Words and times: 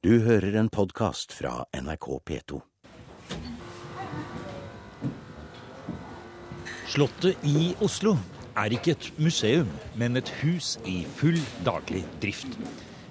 Du 0.00 0.14
hører 0.24 0.54
en 0.56 0.70
podkast 0.72 1.34
fra 1.36 1.66
NRK 1.76 2.06
P2. 2.24 2.58
Slottet 6.88 7.42
i 7.44 7.74
Oslo 7.84 8.14
er 8.56 8.72
ikke 8.72 8.94
et 8.94 9.08
museum, 9.20 9.68
men 10.00 10.16
et 10.16 10.30
hus 10.38 10.78
i 10.88 11.02
full 11.18 11.36
daglig 11.66 12.00
drift. 12.22 12.56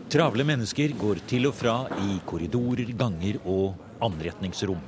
Travle 0.10 0.48
mennesker 0.50 0.96
går 0.98 1.22
til 1.30 1.46
og 1.52 1.60
fra 1.60 1.76
i 2.08 2.18
korridorer, 2.26 2.90
ganger 2.98 3.38
og 3.44 3.78
anretningsrom. 4.10 4.82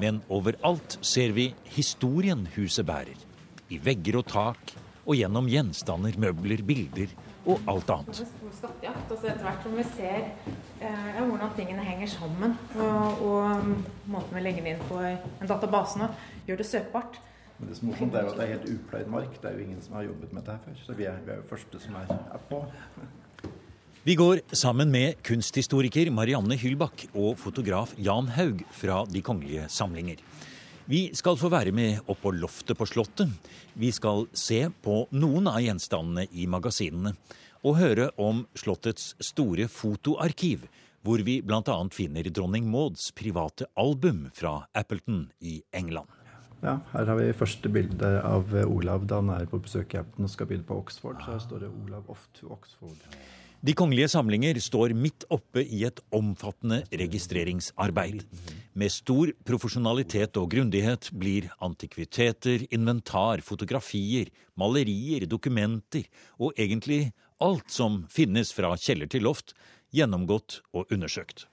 Men 0.00 0.22
overalt 0.32 0.96
ser 1.04 1.36
vi 1.36 1.50
historien 1.76 2.46
huset 2.56 2.88
bærer. 2.88 3.28
I 3.68 3.76
vegger 3.76 4.22
og 4.22 4.30
tak, 4.32 4.72
og 5.04 5.20
gjennom 5.20 5.52
gjenstander, 5.52 6.16
møbler, 6.16 6.64
bilder 6.64 7.12
og 7.46 7.60
alt 7.70 7.90
annet. 7.90 8.22
Skattejakt. 8.58 9.10
Altså 9.10 9.28
etter 9.30 9.46
hvert 9.46 9.66
som 9.66 9.74
vi 9.76 9.84
ser 9.96 10.20
eh, 10.82 11.18
hvordan 11.18 11.54
tingene 11.56 11.84
henger 11.86 12.10
sammen, 12.12 12.56
og, 12.76 13.24
og, 13.26 13.72
måten 14.06 14.36
vi 14.36 14.44
legger 14.44 14.66
det 14.66 14.76
inn 14.76 14.86
på 14.88 15.00
en 15.02 15.50
database 15.50 16.00
nå, 16.00 16.10
gjør 16.48 16.62
det 16.62 16.68
søkbart. 16.68 17.18
Men 17.58 17.70
det 17.70 17.78
som 17.78 17.88
er 17.88 17.92
morsomt 17.92 18.14
er 18.18 18.26
jo 18.26 18.30
at 18.32 18.38
det 18.38 18.44
er 18.44 18.54
helt 18.56 18.70
upløyd 18.74 19.10
mark. 19.10 19.34
Det 19.38 19.50
er 19.50 19.58
jo 19.58 19.66
ingen 19.66 19.82
som 19.82 19.98
har 19.98 20.06
jobbet 20.08 20.32
med 20.32 20.42
dette 20.42 20.56
her 20.56 20.62
før. 20.66 20.78
Så 20.86 20.96
vi 20.98 21.08
er, 21.10 21.18
vi 21.26 21.34
er 21.34 21.42
jo 21.42 21.50
første 21.50 21.82
som 21.82 21.98
er, 22.00 22.14
er 22.34 22.46
på. 22.50 22.62
Vi 24.02 24.16
går 24.18 24.40
sammen 24.58 24.90
med 24.90 25.20
kunsthistoriker 25.22 26.08
Marianne 26.10 26.56
Hylbakk 26.58 27.04
og 27.14 27.36
fotograf 27.38 27.92
Jan 28.02 28.32
Haug 28.34 28.64
fra 28.74 29.04
De 29.06 29.22
kongelige 29.22 29.68
samlinger. 29.70 30.18
Vi 30.84 31.12
skal 31.14 31.36
få 31.38 31.46
være 31.52 31.70
med 31.70 32.08
opp 32.10 32.24
på 32.24 32.32
loftet 32.34 32.74
på 32.74 32.86
Slottet. 32.90 33.30
Vi 33.78 33.92
skal 33.94 34.24
se 34.34 34.64
på 34.82 35.04
noen 35.14 35.46
av 35.46 35.60
gjenstandene 35.62 36.24
i 36.34 36.48
magasinene. 36.50 37.12
Og 37.62 37.78
høre 37.78 38.08
om 38.18 38.40
Slottets 38.58 39.12
store 39.22 39.68
fotoarkiv, 39.70 40.64
hvor 41.06 41.22
vi 41.22 41.38
bl.a. 41.46 41.76
finner 41.94 42.26
dronning 42.34 42.66
Mauds 42.66 43.12
private 43.14 43.68
album 43.78 44.24
fra 44.34 44.64
Appleton 44.74 45.28
i 45.38 45.60
England. 45.70 46.10
Ja, 46.62 46.80
her 46.92 47.06
har 47.10 47.18
vi 47.18 47.30
første 47.34 47.70
bilde 47.70 48.10
av 48.26 48.50
Olav 48.66 49.06
da 49.10 49.20
han 49.22 49.30
er 49.34 49.46
på 49.50 49.62
besøk 49.62 49.94
i 49.94 50.02
Appleton 50.02 50.26
og 50.26 50.34
skal 50.34 50.50
begynne 50.50 50.66
på 50.66 50.80
Oxford. 50.82 51.22
Så 51.22 51.30
her 51.36 51.46
står 51.46 51.62
det 51.62 51.70
'Olav 51.70 52.10
off 52.10 52.26
to 52.34 52.50
Oxford'. 52.50 53.06
De 53.62 53.76
kongelige 53.78 54.08
samlinger 54.10 54.58
står 54.58 54.90
midt 54.98 55.22
oppe 55.30 55.62
i 55.62 55.84
et 55.86 56.00
omfattende 56.10 56.80
registreringsarbeid. 56.98 58.24
Med 58.74 58.90
stor 58.90 59.30
profesjonalitet 59.46 60.34
og 60.40 60.48
grundighet 60.50 61.12
blir 61.14 61.46
antikviteter, 61.62 62.64
inventar, 62.74 63.38
fotografier, 63.46 64.32
malerier, 64.58 65.28
dokumenter 65.30 66.08
og 66.42 66.58
egentlig 66.58 67.12
alt 67.38 67.70
som 67.70 68.02
finnes 68.10 68.50
fra 68.50 68.74
kjeller 68.74 69.06
til 69.06 69.28
loft, 69.28 69.54
gjennomgått 69.94 70.58
og 70.74 70.90
undersøkt. 70.90 71.46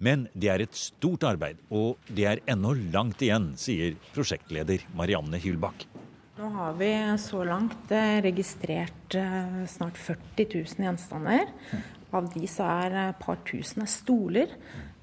Men 0.00 0.30
det 0.32 0.48
er 0.54 0.64
et 0.64 0.78
stort 0.78 1.28
arbeid, 1.28 1.60
og 1.68 2.00
det 2.08 2.30
er 2.30 2.40
ennå 2.48 2.72
langt 2.94 3.20
igjen, 3.20 3.52
sier 3.60 3.92
prosjektleder 4.16 4.88
Marianne 4.96 5.36
Hylbakk. 5.36 5.84
Nå 6.32 6.48
har 6.48 6.72
vi 6.72 7.16
så 7.20 7.44
langt 7.44 7.90
eh, 7.92 8.22
registrert 8.24 9.14
eh, 9.14 9.64
snart 9.68 9.98
40 10.00 10.46
000 10.54 10.86
gjenstander. 10.86 11.50
Av 12.12 12.30
de 12.32 12.46
så 12.48 12.64
er 12.64 12.96
et 13.02 13.18
par 13.20 13.42
tusen 13.44 13.84
stoler. 13.84 14.54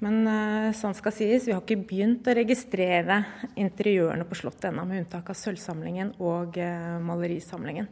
Men 0.02 0.26
eh, 0.26 0.72
sånn 0.74 0.96
skal 0.98 1.14
sies, 1.14 1.46
vi 1.46 1.54
har 1.54 1.62
ikke 1.62 1.84
begynt 1.86 2.26
å 2.26 2.34
registrere 2.34 3.20
interiørene 3.54 4.26
på 4.26 4.40
Slottet 4.40 4.72
ennå, 4.72 4.82
med 4.90 5.04
unntak 5.04 5.30
av 5.30 5.38
sølvsamlingen 5.38 6.16
og 6.18 6.58
malerisamlingen. 7.06 7.86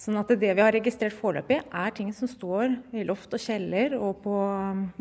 Sånn 0.00 0.16
at 0.16 0.30
det 0.32 0.54
vi 0.56 0.62
har 0.64 0.72
registrert 0.72 1.12
foreløpig, 1.12 1.58
er 1.60 1.90
ting 1.92 2.08
som 2.16 2.28
står 2.30 2.72
i 2.96 3.02
loft 3.04 3.34
og 3.36 3.42
kjeller 3.42 3.92
og 3.98 4.22
på 4.24 4.36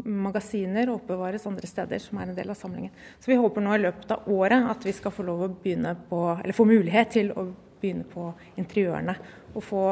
magasiner 0.04 0.90
og 0.90 0.98
oppbevares 0.98 1.46
andre 1.48 1.70
steder, 1.72 2.02
som 2.04 2.20
er 2.20 2.28
en 2.28 2.36
del 2.36 2.52
av 2.52 2.58
samlingen. 2.60 2.92
Så 3.24 3.32
vi 3.32 3.38
håper 3.40 3.64
nå 3.64 3.78
i 3.78 3.84
løpet 3.86 4.12
av 4.12 4.28
året 4.36 4.68
at 4.74 4.84
vi 4.84 4.92
skal 4.98 5.14
få 5.16 5.24
på, 5.24 6.20
eller 6.44 6.58
få 6.58 6.66
mulighet 6.68 7.14
til 7.16 7.32
å 7.32 7.46
begynne 7.80 8.04
på 8.12 8.26
interiørene. 8.60 9.16
Og 9.56 9.64
få 9.64 9.86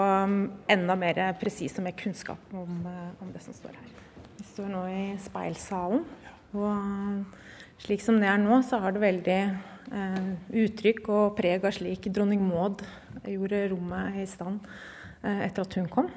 enda 0.75 0.99
mer 0.99 1.21
presis 1.39 1.79
og 1.79 1.87
mer 1.87 1.95
kunnskap 1.95 2.51
om, 2.51 2.83
om, 3.21 3.31
det 3.31 3.45
som 3.45 3.55
står 3.55 3.79
her. 3.79 3.95
Vi 4.41 4.49
står 4.51 4.67
nå 4.73 4.83
i 4.91 5.05
speilsalen. 5.23 6.03
Og 6.51 7.79
slik 7.79 8.03
som 8.03 8.19
det 8.19 8.27
er 8.27 8.43
nå, 8.43 8.59
så 8.67 8.81
har 8.83 8.91
det 8.91 9.05
veldig 9.07 9.39
eh, 9.39 10.29
uttrykk 10.65 11.01
og 11.07 11.39
preg 11.39 11.63
av 11.63 11.79
slik 11.79 12.11
dronning 12.11 12.43
Maud 12.43 12.83
gjorde 13.23 13.69
rommet 13.71 14.19
i 14.19 14.27
stand 14.27 14.59
Eh, 14.67 14.96
etter 15.23 15.65
at 15.65 15.77
hun 15.79 15.89
kom. 15.91 16.09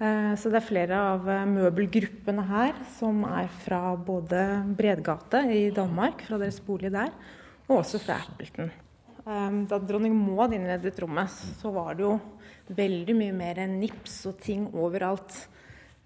Eh, 0.00 0.32
så 0.40 0.48
det 0.48 0.62
er 0.62 0.64
flere 0.64 0.98
av 1.12 1.26
eh, 1.28 1.42
møbelgruppene 1.48 2.44
her 2.48 2.78
som 2.96 3.20
er 3.28 3.50
fra 3.66 3.92
både 4.00 4.40
Bredgate 4.78 5.42
i 5.52 5.66
Danmark, 5.76 6.24
fra 6.24 6.38
deres 6.40 6.60
bolig 6.64 6.92
der, 6.94 7.12
og 7.68 7.82
også 7.82 8.00
fra 8.00 8.22
Appleton. 8.24 8.72
Da 9.20 9.76
dronning 9.84 10.14
Maud 10.16 10.54
innredet 10.56 10.96
rommet, 10.98 11.30
så 11.60 11.70
var 11.70 11.92
det 11.94 12.02
jo 12.06 12.14
veldig 12.74 13.14
mye 13.18 13.34
mer 13.36 13.60
nips 13.68 14.16
og 14.26 14.40
ting 14.42 14.64
overalt. 14.72 15.36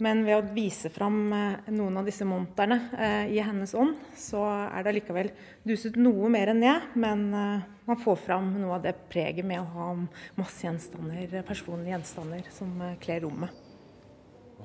Men 0.05 0.25
ved 0.27 0.37
å 0.37 0.55
vise 0.57 0.91
fram 0.93 1.31
noen 1.33 1.97
av 1.97 2.05
disse 2.05 2.27
monterne 2.29 2.77
i 3.33 3.39
hennes 3.41 3.73
ånd, 3.79 3.97
så 4.19 4.43
er 4.67 4.85
det 4.85 4.91
allikevel 4.93 5.31
duset 5.65 5.97
noe 5.97 6.29
mer 6.33 6.53
enn 6.53 6.61
jeg, 6.67 6.91
men 7.01 7.31
man 7.85 8.01
får 8.01 8.17
fram 8.17 8.47
noe 8.57 8.79
av 8.79 8.85
det 8.85 8.95
preget 9.13 9.45
med 9.45 9.61
å 9.61 9.69
ha 9.75 9.91
masse 10.39 10.65
gjenstander, 10.65 11.43
personlige 11.45 11.93
gjenstander 11.93 12.47
som 12.55 12.71
eh, 12.81 12.97
kler 13.03 13.25
rommet. 13.27 13.63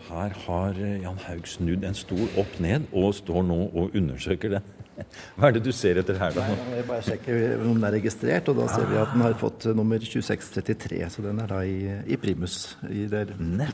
Her 0.08 0.36
har 0.46 0.80
eh, 0.80 1.02
Jan 1.04 1.20
Haug 1.26 1.50
snudd 1.50 1.84
en 1.84 1.98
stol 1.98 2.30
opp 2.40 2.60
ned 2.64 2.88
og 2.96 3.12
står 3.18 3.44
nå 3.50 3.60
og 3.74 3.98
undersøker 4.00 4.56
den. 4.56 4.70
Hva 5.38 5.50
er 5.50 5.58
det 5.58 5.64
du 5.66 5.72
ser 5.76 6.00
etter 6.02 6.18
her, 6.20 6.36
da? 6.36 6.46
Nei, 6.50 6.78
Jeg 6.80 6.88
bare 6.90 7.06
sjekker 7.06 7.64
om 7.64 7.74
den 7.74 7.88
er 7.88 7.96
registrert, 7.98 8.52
og 8.52 8.60
da 8.62 8.68
ser 8.72 8.88
vi 8.90 9.00
at 9.02 9.14
den 9.14 9.24
har 9.26 9.36
fått 9.40 9.68
nummer 9.78 10.02
2633. 10.04 11.02
Så 11.14 11.26
den 11.26 11.42
er 11.44 11.52
da 11.52 11.62
i, 11.66 11.78
i 12.10 12.20
Primus, 12.22 12.58
i 12.90 13.06
det 13.12 13.26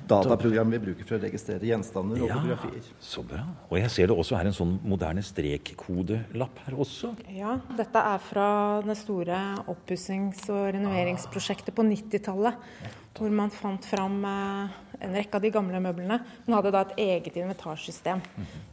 dataprogrammet 0.10 0.80
vi 0.80 0.90
bruker 0.90 1.10
for 1.10 1.20
å 1.20 1.24
registrere 1.24 1.70
gjenstander 1.70 2.22
og 2.22 2.30
ja, 2.30 2.40
fotografier. 2.40 2.92
Så 3.04 3.24
bra. 3.28 3.44
Og 3.70 3.80
jeg 3.82 3.94
ser 3.94 4.12
det 4.12 4.20
også 4.26 4.40
er 4.40 4.50
en 4.50 4.58
sånn 4.58 4.76
moderne 4.86 5.24
strekkodelapp 5.26 6.62
her 6.66 6.78
også. 6.86 7.16
Ja, 7.36 7.58
dette 7.78 8.06
er 8.14 8.22
fra 8.24 8.50
det 8.86 8.98
store 9.00 9.40
oppussings- 9.72 10.48
og 10.54 10.70
renoveringsprosjektet 10.76 11.76
på 11.76 11.86
90-tallet 11.88 13.04
hvor 13.16 13.32
man 13.32 13.54
fant 13.54 13.86
fram 13.88 14.18
eh, 14.28 14.76
en 15.06 15.16
rekke 15.16 15.38
av 15.38 15.44
de 15.44 15.52
gamle 15.54 15.80
møblene, 15.84 16.18
men 16.46 16.56
hadde 16.58 16.74
da 16.74 16.82
et 16.86 16.98
eget 17.06 17.38
inventarsystem. 17.42 18.24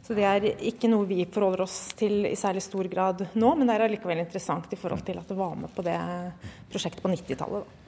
Så 0.03 0.15
det 0.17 0.25
er 0.27 0.49
ikke 0.69 0.89
noe 0.91 1.07
vi 1.09 1.23
forholder 1.31 1.65
oss 1.65 1.77
til 1.99 2.27
i 2.29 2.35
særlig 2.39 2.63
stor 2.65 2.87
grad 2.91 3.25
nå, 3.33 3.53
men 3.55 3.67
det 3.67 3.77
er 3.77 3.87
allikevel 3.87 4.23
interessant 4.23 4.71
i 4.71 4.79
forhold 4.79 5.05
til 5.07 5.19
at 5.21 5.29
det 5.29 5.39
var 5.39 5.55
med 5.59 5.71
på 5.75 5.85
det 5.85 5.97
prosjektet 6.71 7.03
på 7.03 7.13
90-tallet. 7.13 7.79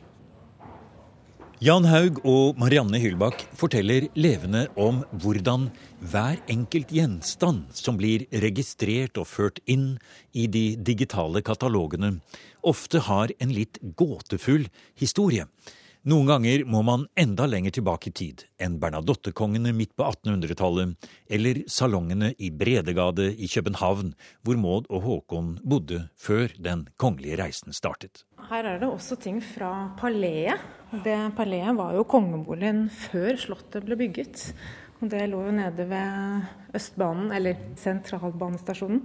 Jan 1.63 1.85
Haug 1.87 2.17
og 2.27 2.57
Marianne 2.59 2.99
Hylbakk 2.99 3.45
forteller 3.55 4.09
levende 4.19 4.65
om 4.75 4.99
hvordan 5.23 5.69
hver 6.03 6.41
enkelt 6.51 6.91
gjenstand 6.91 7.69
som 7.79 7.95
blir 7.95 8.25
registrert 8.43 9.15
og 9.15 9.29
ført 9.31 9.61
inn 9.63 9.93
i 10.35 10.49
de 10.51 10.75
digitale 10.75 11.39
katalogene, 11.47 12.17
ofte 12.59 12.99
har 13.07 13.31
en 13.39 13.55
litt 13.55 13.79
gåtefull 13.95 14.67
historie. 14.99 15.47
Noen 16.05 16.27
ganger 16.29 16.61
må 16.69 16.83
man 16.85 17.07
enda 17.17 17.47
lenger 17.49 17.73
tilbake 17.73 18.11
i 18.11 18.13
tid 18.13 18.43
enn 18.61 18.75
Bernadottekongene 18.77 19.71
midt 19.73 19.95
på 19.97 20.05
1800-tallet, 20.05 21.07
eller 21.33 21.59
salongene 21.65 22.27
i 22.37 22.51
Bredegade 22.53 23.31
i 23.33 23.49
København, 23.49 24.11
hvor 24.45 24.59
Maud 24.61 24.85
og 24.93 25.01
Håkon 25.01 25.47
bodde 25.65 26.03
før 26.13 26.53
den 26.61 26.83
kongelige 27.01 27.39
reisen 27.41 27.73
startet. 27.73 28.21
Her 28.51 28.69
er 28.69 28.77
det 28.83 28.91
også 28.91 29.17
ting 29.17 29.39
fra 29.41 29.71
paleet. 29.97 30.61
Det 31.01 31.17
Paleet 31.39 31.73
var 31.73 31.97
jo 31.97 32.05
kongeboligen 32.05 32.85
før 32.93 33.41
Slottet 33.41 33.89
ble 33.89 33.97
bygget. 34.03 34.51
Og 35.01 35.09
det 35.09 35.23
lå 35.31 35.41
jo 35.47 35.55
nede 35.57 35.87
ved 35.89 36.77
Østbanen, 36.77 37.33
eller 37.33 37.65
Sentralbanestasjonen. 37.81 39.01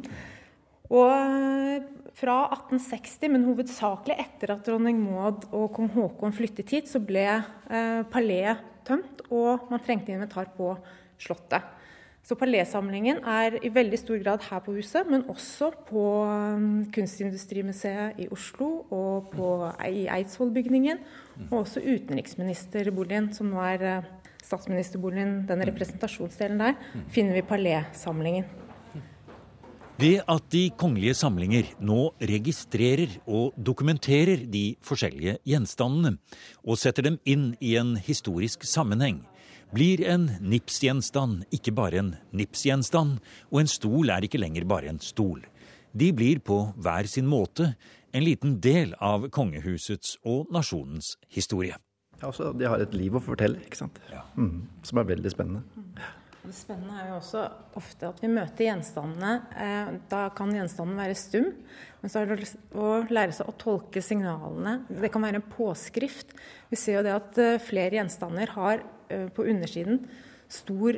Og 0.91 1.89
fra 2.19 2.37
1860, 2.51 3.31
men 3.33 3.47
hovedsakelig 3.49 4.17
etter 4.23 4.55
at 4.55 4.65
dronning 4.67 4.99
Maud 5.03 5.47
og 5.51 5.71
kong 5.77 5.91
Haakon 5.95 6.35
flyttet 6.37 6.73
hit, 6.75 6.91
så 6.91 7.03
ble 7.03 7.27
eh, 7.29 8.01
paleet 8.13 8.65
tømt, 8.89 9.23
og 9.31 9.71
man 9.71 9.83
trengte 9.85 10.15
inventar 10.15 10.51
på 10.57 10.75
Slottet. 11.21 11.77
Så 12.25 12.37
paletsamlingen 12.37 13.23
er 13.29 13.57
i 13.65 13.71
veldig 13.73 13.99
stor 13.99 14.21
grad 14.21 14.45
her 14.45 14.61
på 14.65 14.75
huset, 14.77 15.09
men 15.09 15.25
også 15.33 15.71
på 15.89 16.05
um, 16.29 16.85
Kunstindustrimuseet 16.93 18.21
i 18.21 18.29
Oslo 18.33 18.69
og 18.93 19.31
på, 19.33 19.49
i 19.89 20.05
Eidsvollbygningen. 20.13 21.01
Og 21.49 21.63
også 21.63 21.81
utenriksministerboligen, 21.81 23.33
som 23.37 23.49
nå 23.53 23.65
er 23.65 23.87
uh, 24.05 24.11
statsministerboligen, 24.45 25.47
den 25.49 25.65
representasjonsdelen 25.71 26.61
der, 26.61 26.77
finner 27.09 27.41
vi 27.41 27.47
palésamlingen. 27.49 28.45
Ved 30.01 30.23
at 30.33 30.47
de 30.49 30.71
kongelige 30.81 31.13
samlinger 31.19 31.67
nå 31.85 32.15
registrerer 32.25 33.19
og 33.29 33.53
dokumenterer 33.61 34.47
de 34.49 34.63
forskjellige 34.87 35.35
gjenstandene, 35.45 36.15
og 36.65 36.79
setter 36.81 37.05
dem 37.05 37.19
inn 37.29 37.51
i 37.61 37.75
en 37.77 37.99
historisk 38.01 38.65
sammenheng, 38.65 39.19
blir 39.75 40.01
en 40.09 40.25
nipsgjenstand 40.41 41.45
ikke 41.53 41.75
bare 41.77 42.01
en 42.01 42.15
nipsgjenstand, 42.33 43.19
og 43.53 43.61
en 43.61 43.69
stol 43.69 44.15
er 44.15 44.25
ikke 44.25 44.41
lenger 44.41 44.65
bare 44.71 44.89
en 44.89 45.03
stol. 45.05 45.43
De 45.93 46.09
blir 46.17 46.41
på 46.41 46.63
hver 46.81 47.11
sin 47.11 47.29
måte 47.29 47.75
en 48.17 48.25
liten 48.25 48.57
del 48.65 48.95
av 49.05 49.29
kongehusets 49.29 50.17
og 50.25 50.49
nasjonens 50.55 51.19
historie. 51.29 51.77
Ja, 52.23 52.31
altså, 52.31 52.55
de 52.57 52.73
har 52.73 52.81
et 52.81 52.97
liv 52.97 53.21
å 53.21 53.23
fortelle, 53.25 53.61
ikke 53.69 53.83
sant. 53.83 54.01
Ja. 54.09 54.25
Mm, 54.39 54.65
som 54.87 55.03
er 55.03 55.13
veldig 55.13 55.35
spennende. 55.35 56.09
Det 56.41 56.55
spennende 56.57 56.97
er 56.97 57.11
jo 57.11 57.19
også 57.19 57.43
ofte 57.77 58.09
at 58.09 58.21
vi 58.23 58.31
møter 58.33 58.65
gjenstandene. 58.65 59.33
Eh, 59.61 59.91
da 60.09 60.23
kan 60.33 60.55
gjenstanden 60.57 60.97
være 60.97 61.19
stum, 61.19 61.51
men 62.01 62.13
så 62.13 62.23
er 62.23 62.31
det 62.31 62.49
å 62.73 63.03
lære 63.13 63.35
seg 63.37 63.51
å 63.51 63.57
tolke 63.61 64.01
signalene. 64.05 64.79
Det 64.89 65.11
kan 65.13 65.27
være 65.27 65.43
en 65.43 65.51
påskrift. 65.53 66.33
Vi 66.73 66.81
ser 66.81 66.97
jo 66.97 67.05
det 67.05 67.13
at 67.13 67.41
eh, 67.45 67.61
flere 67.61 67.99
gjenstander 67.99 68.55
har 68.57 68.81
eh, 69.13 69.29
på 69.37 69.45
undersiden 69.53 70.05
stor 70.51 70.97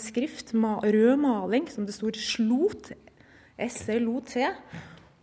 skrift, 0.00 0.54
rød 0.56 1.18
maling, 1.20 1.66
som 1.68 1.84
det 1.84 1.92
står 1.92 2.16
'slot'. 2.16 2.94
S-L-O-T. 3.58 4.46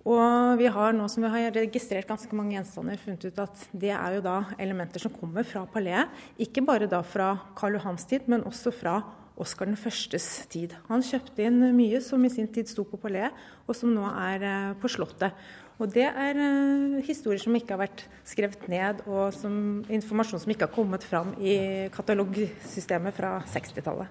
Og 0.06 0.60
vi 0.60 0.68
har 0.70 0.94
nå 0.94 1.08
som 1.10 1.24
vi 1.26 1.32
har 1.34 1.56
registrert 1.56 2.06
ganske 2.06 2.38
mange 2.38 2.54
gjenstander, 2.54 3.00
funnet 3.02 3.26
ut 3.26 3.40
at 3.42 3.64
det 3.74 3.90
er 3.96 4.18
jo 4.20 4.26
da 4.26 4.36
elementer 4.62 5.02
som 5.02 5.14
kommer 5.16 5.48
fra 5.48 5.64
paleet. 5.66 6.12
Ikke 6.38 6.62
bare 6.68 6.86
da 6.92 7.00
fra 7.02 7.32
Karl 7.58 7.80
Johans 7.80 8.06
tid, 8.06 8.28
men 8.30 8.46
også 8.46 8.76
fra 8.76 9.00
Oskar 9.36 9.68
den 9.68 9.76
førstes 9.76 10.46
tid. 10.48 10.72
Han 10.88 11.04
kjøpte 11.04 11.44
inn 11.44 11.60
mye 11.76 12.00
som 12.04 12.24
i 12.24 12.32
sin 12.32 12.48
tid 12.48 12.70
sto 12.72 12.86
på 12.88 13.00
paleet, 13.02 13.36
og 13.68 13.76
som 13.76 13.92
nå 13.92 14.06
er 14.08 14.46
eh, 14.48 14.76
på 14.80 14.92
Slottet. 14.92 15.36
Og 15.76 15.92
det 15.92 16.06
er 16.08 16.38
uh, 16.40 17.02
historier 17.04 17.42
som 17.44 17.56
ikke 17.58 17.76
har 17.76 17.82
vært 17.82 18.06
skrevet 18.24 18.62
ned, 18.72 19.02
og 19.12 19.34
som, 19.36 19.84
informasjon 19.92 20.40
som 20.40 20.54
ikke 20.54 20.70
har 20.70 20.76
kommet 20.76 21.04
fram 21.04 21.34
i 21.36 21.56
katalogsystemet 21.92 23.18
fra 23.18 23.34
60-tallet. 23.52 24.08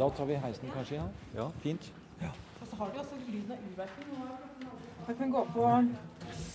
Da 0.00 0.08
tar 0.16 0.30
vi 0.30 0.38
heisen 0.40 0.72
kanskje, 0.72 0.96
ja? 0.96 1.04
Ja, 1.36 1.50
fint 1.60 1.90
Og 2.24 2.66
så 2.70 2.78
har 2.78 2.88
vi 2.88 3.02
også 3.02 3.18
lyden 3.26 3.52
av 3.52 3.68
urverken. 3.68 4.16
Vi 5.10 5.18
kan 5.18 5.36
gå 5.36 5.44
på 5.52 5.66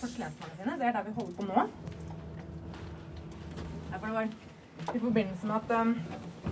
porselensmagasinet. 0.02 0.80
Det 0.82 0.90
er 0.90 0.98
der 0.98 1.06
vi 1.06 1.16
holder 1.20 1.38
på 1.38 1.46
nå. 1.46 1.68
det 3.94 4.02
var 4.02 4.28
i 4.96 5.00
forbindelse 5.00 5.48
med 5.48 5.56
at 5.56 5.82
um, 5.82 5.96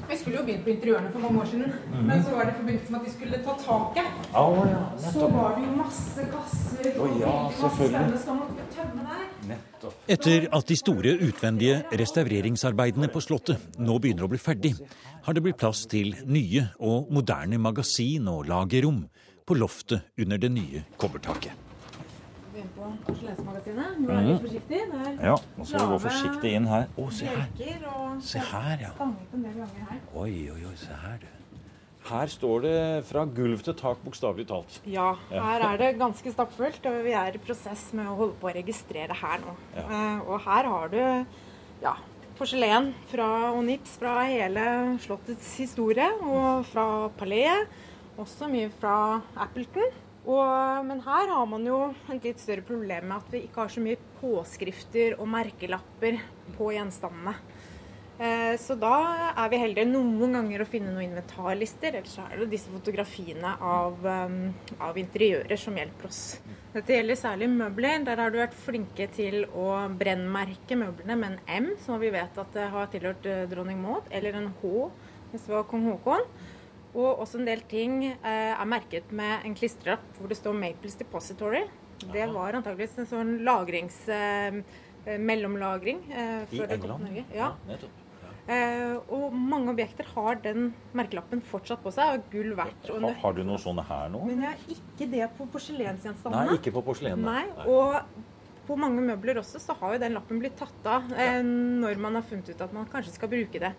Vi 0.10 0.18
skulle 0.18 0.38
jo 0.40 0.44
begynt 0.46 0.64
på 0.64 0.70
interiørene 0.70 1.12
for 1.12 1.20
mange 1.20 1.42
år 1.42 1.46
siden. 1.46 1.64
Mm 1.64 1.94
-hmm. 1.94 2.08
Men 2.08 2.24
så 2.24 2.32
var 2.36 2.44
det 2.44 2.52
i 2.52 2.56
forbindelse 2.56 2.92
med 2.92 3.00
at 3.00 3.06
de 3.06 3.12
skulle 3.12 3.38
ta 3.38 3.54
taket. 3.68 4.08
Oh, 4.36 4.68
ja, 4.70 5.12
så 5.12 5.28
var 5.28 5.56
det 5.56 5.64
jo 5.68 5.72
masse 5.84 6.22
kasser 6.34 7.00
og 7.00 7.10
oh, 7.10 7.20
ja, 7.20 7.50
selvfølgelig. 7.62 8.20
Etter 10.08 10.48
at 10.58 10.70
de 10.70 10.76
store 10.76 11.18
utvendige 11.28 11.84
restaureringsarbeidene 11.92 13.08
på 13.08 13.20
Slottet 13.20 13.58
nå 13.78 14.00
begynner 14.00 14.24
å 14.24 14.28
bli 14.28 14.38
ferdig, 14.38 14.76
har 15.24 15.34
det 15.34 15.44
blitt 15.44 15.58
plass 15.58 15.86
til 15.86 16.16
nye 16.26 16.68
og 16.80 17.08
moderne 17.12 17.58
magasin 17.58 18.28
og 18.28 18.46
lagerrom 18.46 19.06
på 19.48 19.54
loftet 19.54 20.02
under 20.20 20.38
det 20.38 20.52
nye 20.52 20.84
kobbertaket. 20.98 21.52
Begynn 22.64 22.72
på 22.78 22.90
porselensmagasinet. 23.08 24.00
Nå 24.00 24.10
er 24.14 24.24
vi 24.24 24.32
mhm. 24.32 24.42
forsiktig. 24.44 24.80
ja, 25.20 25.36
nå 25.58 25.66
skal 25.68 25.82
vi 25.82 25.88
gå 25.92 26.00
forsiktig 26.04 26.52
inn 26.58 26.68
her. 26.70 26.86
Å, 26.96 27.08
se 27.12 27.28
her. 27.28 27.48
Se 28.24 28.44
her, 28.52 28.84
ja. 28.86 28.92
Oi, 30.16 30.34
oi, 30.54 30.60
oi, 30.70 30.76
se 30.80 31.00
her, 31.04 31.18
du. 31.22 31.30
Her 32.04 32.28
står 32.28 32.64
det 32.66 32.80
'fra 33.08 33.24
gulv 33.26 33.62
til 33.64 33.74
tak', 33.80 34.02
bokstavelig 34.04 34.48
talt. 34.48 34.82
Ja, 34.86 35.14
her 35.32 35.64
er 35.64 35.78
det 35.78 36.00
ganske 36.00 36.32
stappfullt. 36.32 36.86
Og 36.86 37.04
vi 37.04 37.12
er 37.16 37.36
i 37.36 37.40
prosess 37.40 37.94
med 37.94 38.08
å 38.08 38.16
holde 38.16 38.36
på 38.42 38.50
å 38.50 38.56
registrere 38.56 39.16
her 39.16 39.40
nå. 39.40 39.56
Ja. 39.76 39.86
Uh, 39.88 40.20
og 40.28 40.42
her 40.44 40.68
har 40.68 40.88
du 40.92 41.00
ja, 41.82 41.96
porselen 42.38 42.94
fra, 43.08 43.54
Onips 43.56 43.98
fra 44.00 44.24
hele 44.28 44.98
slottets 45.00 45.56
historie 45.58 46.10
og 46.22 46.66
fra 46.66 47.10
paleet. 47.18 47.72
Også 48.20 48.52
mye 48.52 48.70
fra 48.70 49.22
Appleton. 49.36 50.03
Og, 50.24 50.86
men 50.88 51.02
her 51.04 51.32
har 51.34 51.48
man 51.52 51.66
jo 51.68 51.80
et 52.14 52.24
litt 52.24 52.40
større 52.40 52.64
problem 52.64 53.10
med 53.10 53.18
at 53.18 53.34
vi 53.34 53.44
ikke 53.44 53.66
har 53.66 53.74
så 53.74 53.84
mye 53.84 54.00
påskrifter 54.22 55.18
og 55.18 55.28
merkelapper 55.28 56.22
på 56.56 56.72
gjenstandene. 56.76 57.36
Eh, 58.24 58.54
så 58.62 58.76
da 58.78 58.94
er 59.34 59.50
vi 59.50 59.60
heldige 59.60 59.90
noen 59.90 60.36
ganger 60.38 60.62
å 60.64 60.68
finne 60.70 60.94
noen 60.94 61.10
inventarlister. 61.10 61.98
Ellers 61.98 62.16
er 62.22 62.44
det 62.44 62.52
disse 62.54 62.72
fotografiene 62.72 63.56
av, 63.58 63.98
um, 64.06 64.38
av, 64.78 65.00
interiører 65.02 65.60
som 65.60 65.76
hjelper 65.80 66.08
oss. 66.08 66.22
Dette 66.76 66.94
gjelder 66.96 67.20
særlig 67.20 67.50
møbler. 67.52 68.06
Der 68.06 68.22
har 68.22 68.32
du 68.32 68.40
vært 68.40 68.56
flinke 68.56 69.10
til 69.12 69.48
å 69.50 69.68
brennmerke 70.00 70.78
møblene 70.80 71.18
med 71.20 71.34
en 71.34 71.66
M, 71.66 71.72
som 71.84 72.00
vi 72.02 72.14
vet 72.14 72.38
at 72.38 72.54
det 72.56 72.70
har 72.76 72.92
tilhørt 72.94 73.28
eh, 73.28 73.48
dronning 73.52 73.82
Maud, 73.82 74.08
eller 74.14 74.40
en 74.40 74.54
H 74.62 74.92
hvis 75.34 75.48
det 75.50 75.56
var 75.56 75.66
kong 75.66 75.88
Haakon. 75.90 76.28
Og 76.94 77.24
også 77.24 77.42
en 77.42 77.48
del 77.50 77.64
ting 77.70 78.04
eh, 78.06 78.54
er 78.54 78.70
merket 78.70 79.12
med 79.16 79.48
en 79.48 79.58
klistrelapp 79.58 80.06
hvor 80.20 80.30
det 80.30 80.38
står 80.38 80.54
'Maples 80.54 81.00
Depository'. 81.02 81.66
Det 82.14 82.26
var 82.34 82.54
antageligvis 82.54 82.98
en 83.00 83.10
sånn 83.10 83.36
lagrings... 83.48 84.08
Eh, 84.10 84.64
eh 85.04 85.20
mellomlagring. 85.20 86.00
I 86.08 86.62
England? 86.64 87.10
Ja. 87.12 87.24
ja 87.36 87.50
nettopp. 87.68 88.04
Eh, 88.44 88.98
og 89.16 89.32
mange 89.32 89.72
objekter 89.72 90.08
har 90.18 90.36
den 90.44 90.74
merkelappen 90.92 91.40
fortsatt 91.48 91.80
på 91.84 91.94
seg. 91.96 92.18
Og 92.18 92.34
gull 92.34 92.52
verdt. 92.60 92.90
Ha, 92.92 93.12
har 93.22 93.36
du 93.38 93.44
noen 93.48 93.62
sånne 93.62 93.86
her 93.88 94.12
nå? 94.12 94.24
Men 94.28 94.44
jeg 94.44 94.52
har 94.52 94.78
ikke 94.78 95.10
det 95.14 95.30
på 95.38 95.48
porselensgjenstandene. 95.54 96.46
Nei, 96.52 96.60
ikke 96.60 96.76
på 96.76 96.84
porselen. 96.90 97.24
Nei, 97.24 97.46
og 97.64 98.02
på 98.68 98.78
mange 98.80 99.04
møbler 99.04 99.40
også 99.42 99.60
så 99.60 99.76
har 99.80 99.96
jo 99.96 100.02
den 100.04 100.16
lappen 100.16 100.40
blitt 100.40 100.56
tatt 100.60 100.88
av 100.88 101.10
eh, 101.20 101.40
når 101.44 102.00
man 102.04 102.20
har 102.20 102.28
funnet 102.28 102.52
ut 102.52 102.64
at 102.64 102.76
man 102.76 102.88
kanskje 102.92 103.16
skal 103.16 103.32
bruke 103.32 103.64
det. 103.64 103.74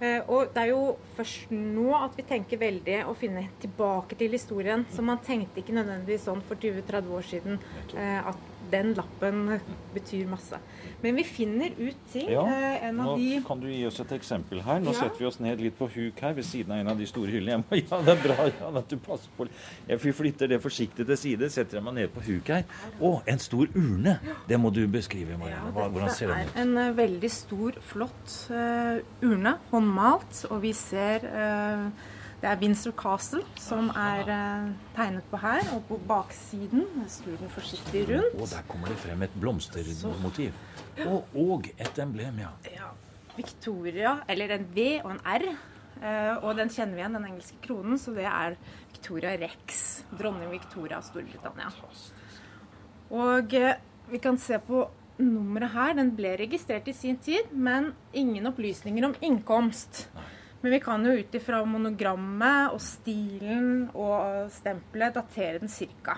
Eh, 0.00 0.20
og 0.28 0.50
det 0.52 0.62
er 0.62 0.72
jo 0.74 0.96
først 1.16 1.52
nå 1.54 1.86
at 1.96 2.16
vi 2.18 2.24
tenker 2.28 2.60
veldig 2.60 2.98
å 3.08 3.14
finne 3.16 3.46
tilbake 3.62 4.18
til 4.20 4.34
historien. 4.36 4.84
Så 4.92 5.04
man 5.04 5.22
tenkte 5.24 5.62
ikke 5.62 5.76
nødvendigvis 5.76 6.26
sånn 6.28 6.42
for 6.44 6.60
20-30 6.60 7.16
år 7.16 7.26
siden 7.30 7.58
eh, 7.96 8.20
at 8.20 8.52
den 8.70 8.92
lappen 8.96 9.58
betyr 9.94 10.26
masse. 10.30 10.58
Men 11.02 11.18
vi 11.18 11.24
finner 11.24 11.74
ut 11.78 11.98
ting. 12.12 12.30
Ja, 12.32 12.44
eh, 12.46 12.88
nå 12.94 13.16
de... 13.20 13.40
kan 13.46 13.60
du 13.60 13.68
gi 13.70 13.82
oss 13.88 14.00
et 14.02 14.12
eksempel 14.16 14.62
her. 14.66 14.80
Nå 14.82 14.94
ja. 14.94 15.04
setter 15.04 15.22
vi 15.22 15.28
oss 15.28 15.38
ned 15.42 15.62
litt 15.62 15.76
på 15.78 15.88
huk 15.92 16.22
her 16.24 16.36
ved 16.36 16.46
siden 16.48 16.74
av 16.74 16.82
en 16.82 16.92
av 16.94 17.00
de 17.00 17.08
store 17.08 17.34
hyllene. 17.34 17.64
Ja, 17.86 18.00
det 18.02 18.16
er 18.16 18.22
bra 18.22 18.46
ja, 18.48 18.70
at 18.80 18.90
du 18.90 18.96
passer 19.02 19.30
på. 19.36 19.46
Jeg 19.86 20.14
flytter 20.16 20.50
det 20.50 20.58
forsiktig 20.64 21.06
til 21.06 21.18
side, 21.20 21.50
setter 21.52 21.78
jeg 21.78 21.86
meg 21.86 21.96
ned 22.00 22.12
på 22.14 22.24
huk 22.26 22.50
her. 22.50 22.64
Å, 22.98 23.12
en 23.30 23.42
stor 23.42 23.70
urne! 23.76 24.16
Det 24.48 24.58
må 24.60 24.72
du 24.74 24.82
beskrive, 24.90 25.36
Marianne. 25.38 25.70
Hvordan 25.76 26.12
ser 26.14 26.32
den 26.32 26.48
ut? 26.48 26.58
En 26.62 26.74
uh, 26.80 26.90
veldig 26.96 27.30
stor, 27.32 27.78
flott 27.92 28.36
uh, 28.50 28.98
urne. 29.22 29.56
Håndmalt. 29.70 30.42
Og 30.50 30.62
vi 30.64 30.72
ser 30.76 31.26
uh, 31.30 32.15
det 32.40 32.48
er 32.50 32.58
Windsor 32.60 32.92
Castle 32.92 33.40
som 33.60 33.88
er 33.96 34.28
uh, 34.28 34.66
tegnet 34.96 35.24
på 35.30 35.40
her. 35.40 35.62
Og 35.76 35.86
på 35.88 35.96
baksiden 36.08 36.84
snur 37.08 37.38
den 37.40 37.52
forsiktig 37.52 38.04
rundt. 38.10 38.36
Og 38.36 38.50
der 38.50 38.66
kommer 38.68 38.92
det 38.92 38.98
frem 39.00 39.24
et 39.24 39.38
blomstermotiv. 39.40 40.52
Og, 41.06 41.24
og, 41.34 41.70
et 41.80 42.02
emblem, 42.02 42.42
ja. 42.44 42.52
ja. 42.74 42.92
Victoria, 43.36 44.18
eller 44.28 44.52
en 44.56 44.68
V 44.76 44.86
og 45.04 45.10
en 45.14 45.24
R. 45.24 45.48
Uh, 45.96 46.44
og 46.44 46.60
den 46.60 46.68
kjenner 46.68 46.92
vi 46.92 47.00
igjen, 47.00 47.16
den 47.16 47.26
engelske 47.30 47.58
kronen, 47.64 47.96
så 47.98 48.12
det 48.12 48.28
er 48.28 48.58
Victoria 48.92 49.32
Rex. 49.40 49.82
Dronning 50.12 50.52
Victoria 50.52 51.00
av 51.00 51.08
Storbritannia. 51.08 51.72
Og 53.16 53.56
uh, 53.56 53.72
vi 54.12 54.20
kan 54.20 54.36
se 54.40 54.60
på 54.60 54.84
nummeret 55.16 55.72
her. 55.72 55.96
Den 55.96 56.12
ble 56.18 56.36
registrert 56.36 56.88
i 56.92 56.96
sin 56.96 57.16
tid, 57.16 57.48
men 57.52 57.94
ingen 58.12 58.52
opplysninger 58.52 59.08
om 59.08 59.16
innkomst. 59.24 60.10
Nei. 60.16 60.32
Men 60.66 60.72
vi 60.72 60.80
kan 60.80 61.04
jo 61.06 61.12
ut 61.14 61.34
ifra 61.38 61.60
monogrammet 61.62 62.72
og 62.74 62.80
stilen 62.82 63.84
og 63.94 64.48
stempelet 64.50 65.14
datere 65.14 65.60
den 65.62 65.70
cirka. 65.70 66.16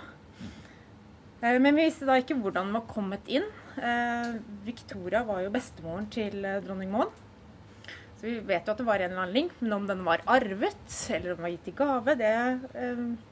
Eh, 1.42 1.58
men 1.60 1.76
vi 1.76 1.84
visste 1.84 2.08
da 2.08 2.16
ikke 2.16 2.38
hvordan 2.40 2.70
den 2.70 2.78
var 2.78 2.86
kommet 2.88 3.28
inn. 3.28 3.44
Eh, 3.76 4.38
Victoria 4.64 5.20
var 5.28 5.42
jo 5.44 5.50
bestemoren 5.52 6.06
til 6.08 6.38
eh, 6.48 6.62
dronning 6.64 6.94
Maud. 6.94 7.12
Så 8.14 8.24
vi 8.24 8.38
vet 8.48 8.64
jo 8.64 8.72
at 8.72 8.80
det 8.80 8.86
var 8.88 9.04
en 9.04 9.10
eller 9.10 9.26
annen 9.26 9.36
link, 9.36 9.52
men 9.60 9.76
om 9.76 9.84
den 9.92 10.00
var 10.08 10.24
arvet 10.24 10.96
eller 11.18 11.34
om 11.34 11.42
den 11.42 11.44
var 11.50 11.54
gitt 11.58 11.68
i 11.68 11.76
gave, 11.82 12.16
det 12.24 12.32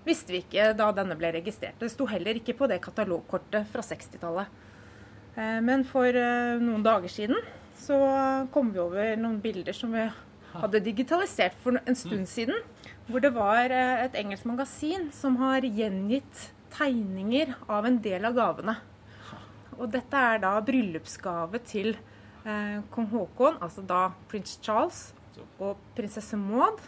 visste 0.04 0.36
vi 0.36 0.42
ikke 0.44 0.68
da 0.76 0.90
denne 1.00 1.16
ble 1.16 1.32
registrert. 1.38 1.80
Det 1.80 1.88
sto 1.96 2.10
heller 2.12 2.36
ikke 2.36 2.58
på 2.60 2.68
det 2.68 2.82
katalogkortet 2.84 3.72
fra 3.72 3.88
60-tallet. 3.88 4.60
Eh, 5.32 5.58
men 5.64 5.88
for 5.88 6.20
noen 6.60 6.84
dager 6.84 7.16
siden 7.16 7.40
så 7.80 8.04
kom 8.52 8.76
vi 8.76 8.84
over 8.84 9.16
noen 9.16 9.40
bilder 9.40 9.72
som 9.80 9.96
vi 9.96 10.04
hadde 10.62 10.82
digitalisert 10.84 11.56
for 11.62 11.78
en 11.78 11.98
stund 11.98 12.26
siden. 12.30 12.58
Hvor 13.06 13.22
det 13.22 13.32
var 13.36 13.70
eh, 13.70 14.04
et 14.06 14.18
engelsk 14.18 14.48
magasin 14.48 15.10
som 15.14 15.38
har 15.42 15.64
gjengitt 15.66 16.50
tegninger 16.74 17.54
av 17.70 17.86
en 17.86 18.00
del 18.02 18.26
av 18.28 18.36
gavene. 18.36 18.76
Og 19.76 19.90
dette 19.92 20.16
er 20.32 20.40
da 20.42 20.56
bryllupsgave 20.64 21.60
til 21.68 21.92
eh, 21.92 22.82
kong 22.92 23.08
Haakon, 23.12 23.60
altså 23.62 23.84
da 23.86 24.08
prins 24.30 24.56
Charles 24.64 25.10
og 25.58 25.80
prinsesse 25.96 26.38
Maud. 26.40 26.82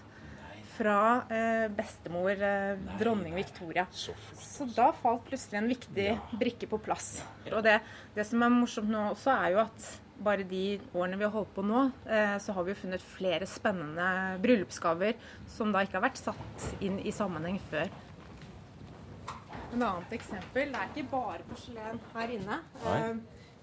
Fra 0.78 1.24
eh, 1.34 1.64
bestemor 1.74 2.38
eh, 2.38 2.78
dronning 3.00 3.34
Victoria. 3.34 3.88
Så 3.90 4.68
da 4.76 4.92
falt 4.94 5.24
plutselig 5.26 5.58
en 5.58 5.72
viktig 5.72 6.12
brikke 6.38 6.68
på 6.70 6.78
plass. 6.78 7.16
Og 7.50 7.64
det, 7.66 7.80
det 8.14 8.26
som 8.28 8.44
er 8.46 8.52
morsomt 8.54 8.92
nå 8.92 9.08
også, 9.10 9.34
er 9.34 9.56
jo 9.56 9.64
at 9.64 9.88
bare 10.24 10.44
de 10.48 10.80
årene 10.94 11.18
vi 11.18 11.26
har 11.26 11.32
holdt 11.34 11.54
på 11.54 11.62
nå, 11.66 11.84
eh, 12.10 12.36
så 12.42 12.54
har 12.56 12.66
vi 12.66 12.74
funnet 12.78 13.04
flere 13.14 13.46
spennende 13.46 14.08
bryllupsgaver 14.42 15.14
som 15.50 15.72
da 15.72 15.84
ikke 15.86 15.98
har 16.00 16.06
vært 16.08 16.20
satt 16.20 16.68
inn 16.84 16.98
i 17.06 17.14
sammenheng 17.14 17.60
før. 17.70 17.90
En 19.72 19.82
annet 19.84 20.14
eksempel. 20.16 20.72
Det 20.72 20.80
er 20.80 20.94
ikke 20.94 21.10
bare 21.10 21.44
porselen 21.48 22.00
her 22.14 22.32
inne. 22.38 22.62
Nei. 22.84 23.00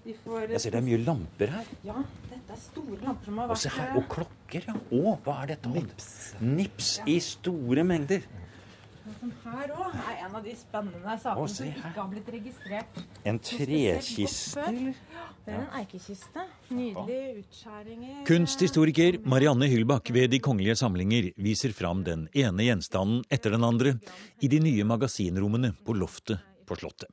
Eh, 0.06 0.14
får, 0.22 0.44
Jeg 0.54 0.62
ser 0.62 0.76
det 0.76 0.78
er 0.78 0.86
mye 0.86 1.02
lamper 1.02 1.50
her. 1.50 1.70
Ja, 1.82 1.96
dette 2.30 2.54
er 2.54 2.60
store 2.62 2.98
lamper 3.02 3.26
som 3.26 3.40
har 3.42 3.48
Og 3.50 3.56
vært 3.56 3.64
se 3.64 3.72
her, 3.74 3.96
og 3.98 4.04
klokker, 4.12 4.68
ja. 4.70 4.74
Å, 5.00 5.16
hva 5.24 5.38
er 5.42 5.54
dette? 5.56 5.72
Nips. 5.74 6.10
Nips 6.40 6.90
i 7.10 7.16
store 7.24 7.82
mengder. 7.88 8.22
Her 9.06 9.70
òg 9.70 9.92
er 9.94 10.22
en 10.26 10.34
av 10.34 10.42
de 10.42 10.52
spennende 10.58 11.12
sakene 11.22 11.44
Å, 11.44 11.50
som 11.50 11.68
ikke 11.68 11.92
har 11.94 12.08
blitt 12.10 12.30
registrert. 12.34 12.98
En 13.26 13.38
trekiste, 13.38 14.64
Det 15.46 15.52
er 15.52 15.60
en 15.60 15.68
eikekiste. 15.78 16.46
Nydelige 16.74 17.36
utskjæringer. 17.44 18.24
Kunsthistoriker 18.26 19.20
Marianne 19.24 19.68
Hylbakk 19.70 20.10
ved 20.14 20.32
De 20.34 20.40
kongelige 20.42 20.78
samlinger 20.82 21.30
viser 21.38 21.74
fram 21.76 22.02
den 22.06 22.26
ene 22.34 22.66
gjenstanden 22.66 23.22
etter 23.30 23.54
den 23.54 23.66
andre 23.66 23.94
i 24.42 24.50
de 24.50 24.58
nye 24.64 24.88
magasinrommene 24.88 25.76
på 25.86 25.94
loftet 25.94 26.42
på 26.66 26.74
Slottet. 26.80 27.12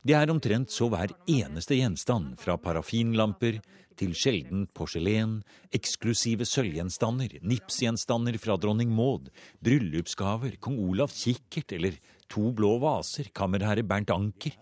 Det 0.00 0.14
er 0.16 0.30
omtrent 0.32 0.72
så 0.72 0.86
hver 0.88 1.12
eneste 1.28 1.76
gjenstand, 1.76 2.38
fra 2.40 2.54
parafinlamper 2.56 3.58
til 4.00 4.14
sjelden 4.16 4.62
porselen, 4.72 5.42
eksklusive 5.76 6.46
sølvgjenstander, 6.48 7.36
nipsgjenstander 7.44 8.38
fra 8.40 8.56
dronning 8.56 8.94
Maud, 8.96 9.28
bryllupsgaver, 9.60 10.56
kong 10.64 10.78
Olavs 10.86 11.18
kikkert 11.20 11.76
eller 11.76 12.00
to 12.32 12.48
blå 12.56 12.78
vaser 12.80 13.28
kammerherre 13.36 13.84
Bernt 13.84 14.12
Anker 14.14 14.56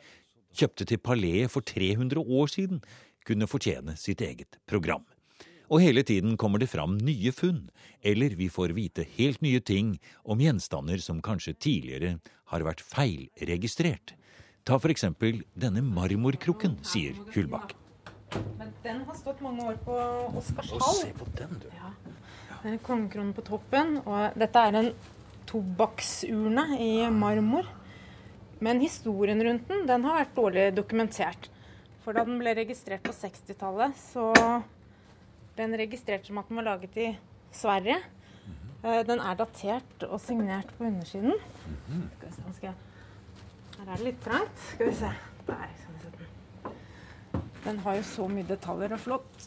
kjøpte 0.59 0.89
til 0.91 0.99
Paleet 0.99 1.53
for 1.53 1.63
300 1.63 2.19
år 2.19 2.51
siden, 2.51 2.83
kunne 3.23 3.47
fortjene 3.47 3.95
sitt 4.01 4.25
eget 4.25 4.59
program. 4.67 5.07
Og 5.69 5.85
hele 5.85 6.03
tiden 6.03 6.35
kommer 6.41 6.59
det 6.59 6.71
fram 6.73 6.97
nye 6.99 7.31
funn, 7.31 7.69
eller 8.03 8.35
vi 8.35 8.49
får 8.51 8.73
vite 8.75 9.05
helt 9.19 9.43
nye 9.45 9.61
ting 9.61 9.99
om 10.25 10.41
gjenstander 10.41 10.99
som 11.05 11.23
kanskje 11.23 11.59
tidligere 11.61 12.17
har 12.51 12.65
vært 12.65 12.83
feilregistrert. 12.83 14.17
Ta 14.69 14.77
eksempel 14.93 15.39
denne 15.57 15.81
marmorkrukken, 15.81 16.75
sier 16.85 17.17
Hulbakk. 17.33 17.71
Men 18.59 18.73
den 18.85 18.99
har 19.09 19.17
stått 19.17 19.39
mange 19.41 19.65
år 19.65 19.79
på 19.81 19.95
Oscars 20.37 20.75
Å, 20.77 20.81
hall. 20.83 20.99
se 21.01 21.13
på 21.17 21.29
den, 21.39 21.55
du. 21.63 21.71
Ja. 21.73 21.93
Det 22.61 22.75
er 22.75 22.83
kongekronen 22.85 23.31
på 23.33 23.45
toppen. 23.47 23.95
Og 24.05 24.37
dette 24.37 24.65
er 24.69 24.77
en 24.77 24.91
tobakksurne 25.49 26.67
i 26.85 26.91
marmor. 27.15 27.65
Men 28.61 28.83
historien 28.83 29.41
rundt 29.47 29.71
den, 29.71 29.87
den 29.89 30.05
har 30.05 30.19
vært 30.21 30.37
dårlig 30.37 30.67
dokumentert. 30.77 31.49
For 32.05 32.13
da 32.13 32.27
den 32.29 32.37
ble 32.43 32.53
registrert 32.59 33.07
på 33.07 33.15
60-tallet, 33.17 33.97
så 34.11 34.27
ble 34.35 35.63
den 35.63 35.79
registrert 35.81 36.29
som 36.29 36.43
at 36.43 36.51
den 36.51 36.61
var 36.61 36.69
laget 36.75 37.01
i 37.01 37.09
Sverige. 37.57 37.97
Eh, 38.85 39.01
Den 39.09 39.25
er 39.25 39.41
datert 39.41 40.05
og 40.11 40.21
signert 40.21 40.69
på 40.77 40.85
undersiden. 40.91 41.41
Skal 42.19 42.29
vi 42.29 42.35
se, 42.37 42.55
skal 42.59 42.71
jeg... 42.71 42.88
Her 43.79 43.87
er 43.93 43.97
det 44.01 44.05
litt 44.09 44.21
trangt. 44.25 44.65
Skal 44.73 44.91
vi 44.91 44.97
se. 44.99 45.13
Der 45.49 45.71
skal 45.79 45.95
vi 45.95 46.01
sette 46.03 46.25
den. 46.25 46.75
Den 47.65 47.79
har 47.85 47.99
jo 47.99 48.03
så 48.09 48.27
mye 48.31 48.47
detaljer 48.49 48.95
og 48.97 49.01
flott. 49.03 49.47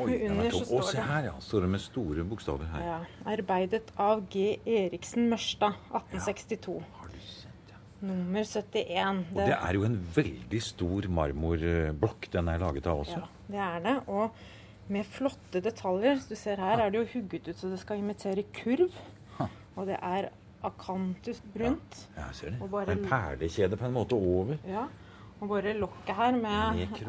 Oi, 0.00 0.14
Under 0.28 0.46
er 0.46 0.54
så 0.54 0.64
står 0.64 0.80
Å, 0.80 0.88
se 0.88 1.02
her, 1.04 1.26
ja. 1.28 1.32
Står 1.44 1.64
det 1.66 1.70
med 1.74 1.82
store 1.84 2.24
bokstaver 2.28 2.68
her. 2.72 2.84
ja, 2.86 2.98
Arbeidet 3.34 3.90
av 4.00 4.22
G. 4.32 4.46
Eriksen 4.68 5.28
Mørstad, 5.28 5.76
1862. 5.92 6.78
Har 6.96 7.10
du 7.12 7.18
sett, 7.28 7.72
ja. 7.74 7.80
Nummer 8.08 8.44
71. 8.48 9.22
Og 9.34 9.40
det 9.42 9.56
er 9.58 9.76
jo 9.78 9.84
en 9.88 9.98
veldig 10.16 10.62
stor 10.64 11.08
marmorblokk 11.20 12.30
den 12.32 12.48
er 12.52 12.62
laget 12.62 12.88
av 12.88 13.04
også. 13.04 13.20
ja, 13.20 13.28
det 13.52 13.62
er 13.66 13.84
det. 13.88 13.96
Og 14.08 14.92
med 14.92 15.08
flotte 15.08 15.60
detaljer. 15.64 16.20
Du 16.28 16.34
ser 16.36 16.60
her 16.60 16.80
er 16.86 16.92
det 16.92 17.02
jo 17.02 17.10
hugget 17.18 17.48
ut 17.52 17.60
så 17.60 17.68
det 17.72 17.80
skal 17.80 18.00
imitere 18.00 18.44
kurv. 18.56 18.96
Og 19.76 19.86
det 19.88 19.96
er 20.04 20.26
akantus 20.64 21.40
brunt. 21.54 22.02
Ja, 22.16 22.26
jeg 22.28 22.34
ser 22.38 22.50
det. 22.54 22.70
Bare- 22.70 22.92
En 22.92 23.04
perlekjede 23.08 23.76
på 23.78 23.86
en 23.88 23.94
måte 23.96 24.12
over. 24.18 24.58
Ja. 24.68 24.86
Og 25.40 25.48
bare 25.48 25.74
lokket 25.74 26.14
her 26.14 26.32
med, 26.32 26.42
Med 26.42 27.02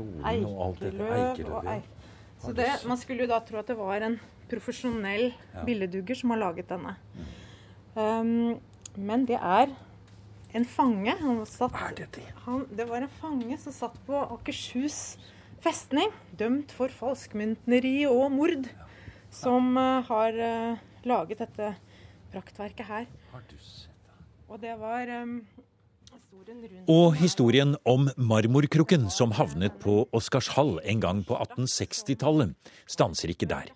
og 0.46 0.78
eikeløv 0.82 1.14
eikeløv, 1.14 1.54
og 1.54 1.66
eik. 1.76 1.84
Så 2.44 2.54
det, 2.56 2.66
man 2.88 2.98
skulle 2.98 3.24
jo 3.24 3.28
da 3.30 3.40
tro 3.40 3.60
at 3.60 3.68
det 3.68 3.78
var 3.78 4.02
en 4.04 4.20
profesjonell 4.50 5.34
billedhugger 5.66 6.16
som 6.18 6.34
har 6.34 6.42
laget 6.42 6.68
denne. 6.70 6.96
Mm. 7.16 7.30
Um, 7.96 8.60
men 8.98 9.26
det 9.30 9.38
er 9.38 9.70
en 10.54 10.66
fange. 10.66 11.14
Han 11.22 11.38
var 11.40 11.46
satt, 11.46 11.72
Hva 11.72 11.92
er 11.92 11.96
dette? 12.02 12.22
han, 12.46 12.66
det 12.76 12.90
var 12.90 13.06
en 13.06 13.14
fange 13.22 13.58
som 13.62 13.72
satt 13.74 13.96
på 14.08 14.18
Akershus 14.18 15.18
festning, 15.64 16.12
dømt 16.36 16.74
for 16.76 16.92
falskmyntneri 16.92 18.04
og 18.10 18.32
mord, 18.34 18.68
som 19.32 19.78
uh, 19.78 20.02
har 20.10 20.34
uh, 20.36 20.78
laget 21.08 21.40
dette 21.46 21.76
praktverket 22.34 22.86
her. 22.90 23.06
Har 23.34 23.42
du 23.50 23.58
sett 23.58 23.90
det? 24.06 24.18
Og 24.46 24.60
det 24.62 24.74
var 24.78 25.10
um, 25.24 25.40
historien 26.14 26.60
rundt 26.62 26.92
Og 26.94 27.16
historien 27.18 27.72
om 27.90 28.12
marmorkrukken 28.14 29.08
som 29.10 29.34
havnet 29.34 29.80
på 29.82 30.04
Oscarshall 30.14 30.76
en 30.84 31.02
gang 31.02 31.24
på 31.26 31.40
1860-tallet, 31.42 32.54
stanser 32.86 33.34
ikke 33.34 33.50
der. 33.50 33.72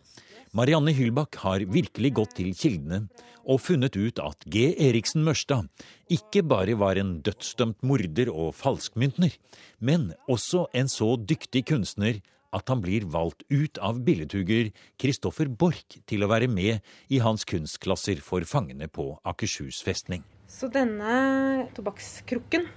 Marianne 0.53 0.93
Hylbakk 0.93 1.39
har 1.41 1.65
virkelig 1.73 2.13
gått 2.19 2.37
til 2.37 2.53
kildene 2.53 3.07
og 3.49 3.63
funnet 3.65 3.97
ut 3.97 4.21
at 4.21 4.45
G. 4.45 4.69
Eriksen 4.77 5.25
Mørstad 5.25 5.71
ikke 6.13 6.45
bare 6.45 6.77
var 6.77 7.01
en 7.01 7.17
dødsdømt 7.25 7.81
morder 7.81 8.29
og 8.29 8.53
falskmyntner, 8.61 9.33
men 9.79 10.11
også 10.29 10.67
en 10.77 10.91
så 10.91 11.15
dyktig 11.17 11.65
kunstner 11.73 12.21
at 12.55 12.71
han 12.71 12.81
blir 12.83 13.07
valgt 13.11 13.43
ut 13.49 13.79
av 13.83 13.99
billedhugger 14.05 14.71
Kristoffer 15.01 15.49
Borch 15.49 15.99
til 16.07 16.23
å 16.23 16.31
være 16.31 16.49
med 16.51 16.85
i 17.13 17.19
hans 17.23 17.45
kunstklasser 17.47 18.21
for 18.23 18.47
fangene 18.47 18.87
på 18.87 19.11
Akershus 19.27 19.81
festning. 19.85 20.23
Så 20.47 20.69
denne 20.71 21.67
tobakkskrukken 21.75 22.67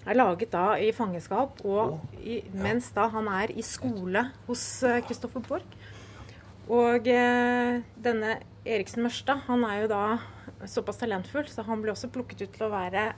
er 0.00 0.16
laget 0.16 0.50
da 0.54 0.74
i 0.80 0.90
fangenskap, 0.96 1.60
og 1.62 2.00
i, 2.18 2.40
mens 2.56 2.90
da 2.96 3.06
han 3.12 3.28
er 3.30 3.52
i 3.54 3.62
skole 3.66 4.24
hos 4.48 4.66
Kristoffer 5.06 5.44
Borch. 5.46 5.78
Og 6.70 7.08
eh, 7.10 7.80
denne 7.98 8.36
Eriksen 8.62 9.02
Mørstad, 9.02 9.42
han 9.48 9.64
er 9.66 9.82
jo 9.82 9.90
da 9.90 10.04
såpass 10.68 11.00
talentfull, 11.00 11.48
så 11.50 11.64
han 11.66 11.82
ble 11.82 11.94
også 11.94 12.10
plukket 12.12 12.44
ut 12.44 12.54
til 12.54 12.66
å 12.66 12.72
være 12.72 13.10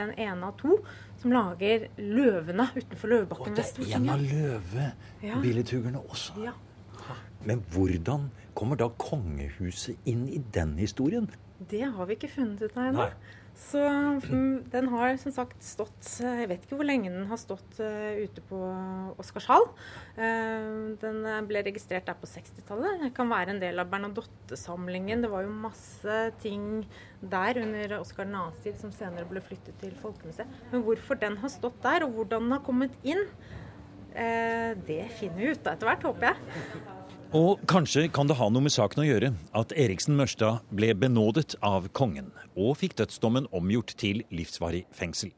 den 0.00 0.12
ene 0.18 0.50
av 0.50 0.56
to 0.60 0.78
som 1.20 1.34
lager 1.34 1.86
løvene 1.98 2.66
utenfor 2.74 3.12
Løvebakken 3.12 3.56
ved 3.56 3.72
Det 3.76 3.86
er 3.86 3.96
en 3.98 4.10
av 4.14 4.24
løvebilledhuggerne 4.24 6.02
også. 6.08 6.36
Ja. 6.44 6.54
Men 7.44 7.62
hvordan 7.72 8.28
kommer 8.54 8.76
da 8.80 8.90
kongehuset 9.00 10.08
inn 10.08 10.26
i 10.28 10.40
den 10.54 10.76
historien? 10.80 11.28
Det 11.70 11.84
har 11.92 12.08
vi 12.08 12.16
ikke 12.16 12.32
funnet 12.32 12.62
ut 12.62 12.76
av 12.76 12.90
ennå. 12.90 13.06
Så 13.60 13.80
mm, 13.80 14.70
den 14.72 14.88
har 14.88 15.16
som 15.20 15.32
sagt 15.34 15.62
stått 15.64 16.08
eh, 16.24 16.42
Jeg 16.42 16.48
vet 16.50 16.64
ikke 16.64 16.78
hvor 16.78 16.88
lenge 16.88 17.10
den 17.12 17.26
har 17.28 17.38
stått 17.40 17.80
uh, 17.82 18.16
ute 18.16 18.42
på 18.48 18.58
Oscarshall. 19.20 19.66
Uh, 20.16 20.96
den 21.02 21.20
eh, 21.28 21.40
ble 21.46 21.62
registrert 21.66 22.08
der 22.08 22.16
på 22.18 22.28
60-tallet. 22.30 23.04
Det 23.04 23.12
kan 23.16 23.30
være 23.30 23.54
en 23.54 23.62
del 23.62 23.82
av 23.82 23.90
Bernadotte-samlingen. 23.92 25.24
Det 25.24 25.32
var 25.32 25.44
jo 25.44 25.52
masse 25.52 26.20
ting 26.42 26.86
der 27.20 27.60
under 27.60 27.98
Oscar 28.00 28.28
2.s 28.30 28.62
tid 28.64 28.80
som 28.80 28.94
senere 28.96 29.28
ble 29.28 29.42
flyttet 29.44 29.76
til 29.82 29.92
Folkemuseet. 30.00 30.60
Men 30.72 30.86
hvorfor 30.86 31.20
den 31.20 31.36
har 31.42 31.52
stått 31.52 31.82
der, 31.84 32.06
og 32.06 32.16
hvordan 32.16 32.48
den 32.48 32.56
har 32.56 32.64
kommet 32.64 32.96
inn, 33.04 33.26
uh, 34.16 34.72
det 34.88 35.04
finner 35.20 35.44
vi 35.44 35.52
ut 35.52 35.66
av 35.66 35.76
etter 35.76 35.92
hvert, 35.92 36.08
håper 36.08 36.32
jeg. 36.32 36.96
Og 37.30 37.60
kanskje 37.70 38.08
kan 38.10 38.26
det 38.26 38.34
ha 38.40 38.48
noe 38.50 38.64
med 38.64 38.72
saken 38.74 39.04
å 39.04 39.06
gjøre 39.06 39.28
at 39.54 39.70
Eriksen 39.78 40.16
Mørstad 40.18 40.64
ble 40.74 40.88
benådet 40.98 41.52
av 41.62 41.84
kongen 41.94 42.32
og 42.58 42.72
fikk 42.80 42.96
dødsdommen 42.98 43.46
omgjort 43.54 43.92
til 44.02 44.24
livsvarig 44.34 44.80
fengsel. 44.90 45.30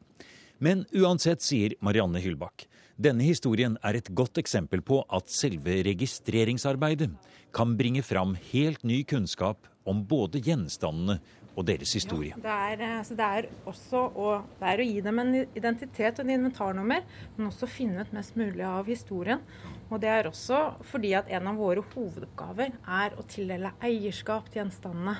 Men 0.57 0.87
uansett, 0.89 1.45
sier 1.45 1.75
Marianne 1.85 2.17
Hylbakk, 2.23 2.65
denne 2.97 3.27
historien 3.27 3.77
er 3.85 3.99
et 3.99 4.09
godt 4.09 4.41
eksempel 4.41 4.81
på 4.81 5.03
at 5.05 5.29
selve 5.29 5.83
registreringsarbeidet 5.85 7.11
kan 7.53 7.77
bringe 7.77 8.01
fram 8.01 8.33
helt 8.49 8.81
ny 8.81 9.03
kunnskap 9.05 9.69
om 9.85 10.01
både 10.09 10.41
gjenstandene 10.41 11.19
og 11.53 11.67
deres 11.67 11.93
historie. 11.93 12.33
Det 12.41 12.49
er, 12.49 12.81
eh, 12.81 13.09
det 13.13 13.25
er 13.37 13.47
også 13.69 14.01
å, 14.17 14.29
er 14.61 14.81
å 14.81 14.87
gi 14.87 15.01
dem 15.05 15.19
en 15.21 15.33
identitet 15.53 16.19
og 16.19 16.25
en 16.25 16.33
inventarnummer, 16.39 17.03
men 17.37 17.51
også 17.51 17.69
finne 17.69 18.01
ut 18.01 18.13
mest 18.15 18.35
mulig 18.39 18.65
av 18.65 18.89
historien. 18.89 19.43
Og 19.93 20.01
det 20.01 20.09
er 20.09 20.25
også 20.25 20.59
fordi 20.89 21.11
at 21.13 21.27
en 21.29 21.51
av 21.51 21.59
våre 21.61 21.83
hovedoppgaver 21.93 22.73
er 22.81 23.13
å 23.13 23.25
tildele 23.29 23.75
eierskap 23.85 24.47
til 24.49 24.63
gjenstandene. 24.63 25.19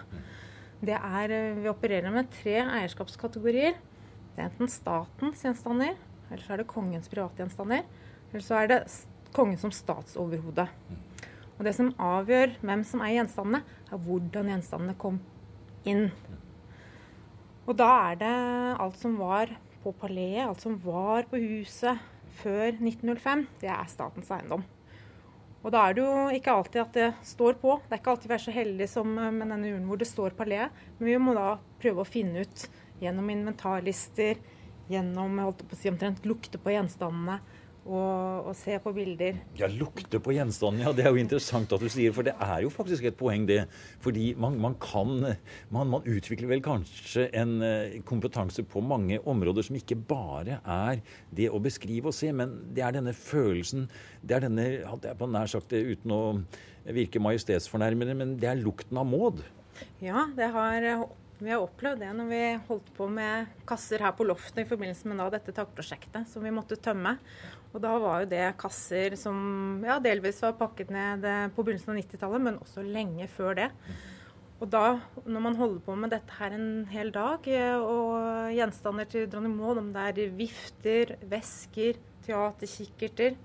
Det 0.83 0.95
er, 0.97 1.31
eh, 1.31 1.59
vi 1.61 1.69
opererer 1.69 2.11
med 2.11 2.31
tre 2.33 2.57
eierskapskategorier. 2.63 3.77
Det 4.33 4.41
er 4.41 4.49
enten 4.49 4.67
statens 4.67 5.43
gjenstander, 5.45 5.93
eller 6.29 6.43
så 6.43 6.53
er 6.53 6.57
det 6.57 6.67
kongens 6.67 7.07
privatgjenstander, 7.07 7.83
eller 8.31 8.41
så 8.41 8.63
er 8.63 8.67
det 8.67 8.79
kongen 9.31 9.59
som 9.59 9.69
statsoverhode. 9.69 10.67
Og 11.59 11.63
det 11.63 11.75
som 11.75 11.93
avgjør 11.93 12.57
hvem 12.61 12.83
som 12.83 13.01
eier 13.01 13.21
gjenstandene, 13.21 13.61
er 13.91 13.97
hvordan 13.97 14.49
gjenstandene 14.49 14.97
kom 14.97 15.19
inn. 15.85 16.11
Og 17.67 17.77
da 17.77 18.11
er 18.11 18.15
det 18.15 18.79
alt 18.81 18.97
som 18.97 19.17
var 19.17 19.53
på 19.83 19.93
paleet, 19.93 20.47
alt 20.47 20.61
som 20.61 20.79
var 20.81 21.29
på 21.29 21.37
huset 21.37 21.99
før 22.39 22.71
1905, 22.75 23.45
det 23.61 23.69
er 23.71 23.91
statens 23.91 24.31
eiendom. 24.33 24.63
Og 25.63 25.71
da 25.71 25.85
er 25.87 25.95
det 25.95 26.03
jo 26.03 26.15
ikke 26.35 26.53
alltid 26.53 26.81
at 26.81 26.97
det 26.97 27.09
står 27.23 27.55
på. 27.61 27.77
Det 27.85 27.95
er 27.95 28.01
ikke 28.01 28.13
alltid 28.13 28.31
vi 28.31 28.35
er 28.35 28.43
så 28.45 28.55
heldige 28.55 28.91
som 28.91 29.13
eh, 29.15 29.31
med 29.31 29.47
denne 29.47 29.69
urnen 29.71 29.87
hvor 29.87 30.01
det 30.01 30.09
står 30.09 30.35
palé. 30.35 30.65
Men 30.97 31.07
vi 31.07 31.19
må 31.23 31.35
da 31.37 31.53
prøve 31.79 32.03
å 32.03 32.09
finne 32.09 32.43
ut 32.43 32.65
gjennom 33.03 33.29
inventarlister, 33.31 34.41
gjennom 34.91 35.39
holdt 35.39 35.63
på 35.63 35.77
å 35.77 35.79
si, 35.79 35.91
omtrent 35.91 36.27
lukte 36.27 36.59
på 36.59 36.73
gjenstandene 36.75 37.39
og, 37.83 38.47
og, 38.47 38.53
se 38.55 38.77
på 38.79 38.93
bilder. 38.95 39.39
Ja, 39.59 39.67
lukte 39.67 40.19
på 40.23 40.33
gjenstanden. 40.35 40.83
Ja, 40.85 40.93
det 40.95 41.03
er 41.03 41.11
jo 41.11 41.19
interessant 41.19 41.73
at 41.75 41.83
du 41.83 41.89
sier, 41.91 42.13
for 42.15 42.25
det 42.25 42.35
er 42.39 42.63
jo 42.63 42.71
faktisk 42.71 43.07
et 43.09 43.17
poeng, 43.19 43.47
det. 43.49 43.65
Fordi 44.03 44.31
man, 44.39 44.55
man 44.61 44.77
kan 44.81 45.11
man, 45.19 45.91
man, 45.91 46.05
utvikler 46.07 46.51
vel 46.51 46.63
kanskje 46.63 47.27
en 47.35 47.57
eh, 47.65 47.97
kompetanse 48.07 48.63
på 48.67 48.83
mange 48.83 49.19
områder 49.19 49.67
som 49.67 49.79
ikke 49.79 49.99
bare 49.99 50.59
er 50.63 51.01
det 51.35 51.49
å 51.51 51.61
beskrive 51.63 52.11
og 52.11 52.15
se, 52.15 52.31
men 52.35 52.55
det 52.75 52.85
er 52.85 52.95
denne 52.95 53.15
følelsen, 53.17 53.89
det 54.21 54.37
er 54.37 54.47
denne, 54.47 54.69
hadde 54.87 55.11
jeg 55.11 55.19
på 55.19 55.31
nær 55.31 55.51
sagt 55.51 55.73
det 55.73 55.83
uten 55.95 56.15
å 56.15 56.21
virke 56.83 57.21
majestetsfornærmende, 57.23 58.15
men 58.19 58.37
det 58.39 58.49
er 58.51 58.63
lukten 58.63 58.99
av 58.99 59.07
måd. 59.07 59.43
Ja, 60.03 60.27
det 60.35 60.51
har 60.53 60.87
vi 61.43 61.51
har 61.51 61.63
opplevd 61.63 62.01
det 62.03 62.11
når 62.15 62.29
vi 62.29 62.41
holdt 62.69 62.89
på 62.97 63.07
med 63.11 63.51
kasser 63.67 64.03
her 64.03 64.15
på 64.15 64.25
loftet 64.27 64.63
i 64.63 64.69
forbindelse 64.69 65.09
med 65.11 65.21
dette 65.33 65.53
takprosjektet 65.55 66.29
som 66.31 66.45
vi 66.45 66.53
måtte 66.55 66.79
tømme. 66.79 67.17
Og 67.73 67.81
da 67.83 67.93
var 67.99 68.23
jo 68.23 68.31
det 68.31 68.45
kasser 68.61 69.17
som 69.19 69.83
ja, 69.85 69.99
delvis 70.03 70.41
var 70.45 70.57
pakket 70.59 70.93
ned 70.93 71.25
på 71.55 71.65
begynnelsen 71.65 71.93
av 71.93 71.99
90-tallet, 71.99 72.45
men 72.47 72.59
også 72.61 72.85
lenge 72.85 73.27
før 73.33 73.57
det. 73.59 73.69
Og 74.63 74.69
da, 74.71 74.99
når 75.25 75.43
man 75.43 75.57
holder 75.59 75.81
på 75.83 75.95
med 75.99 76.13
dette 76.13 76.37
her 76.37 76.53
en 76.55 76.85
hel 76.87 77.09
dag, 77.11 77.49
og 77.83 78.53
gjenstander 78.55 79.09
til 79.11 79.25
dronning 79.27 79.57
Maud, 79.57 79.81
om 79.81 79.89
det 79.91 80.05
er 80.13 80.35
vifter, 80.37 81.17
vesker, 81.27 81.99
teaterkikkerter, 82.23 83.35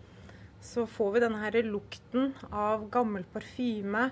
så 0.63 0.85
får 0.87 1.15
vi 1.15 1.23
denne 1.25 1.41
her 1.43 1.59
lukten 1.67 2.35
av 2.53 2.87
gammel 2.93 3.27
parfyme, 3.33 4.11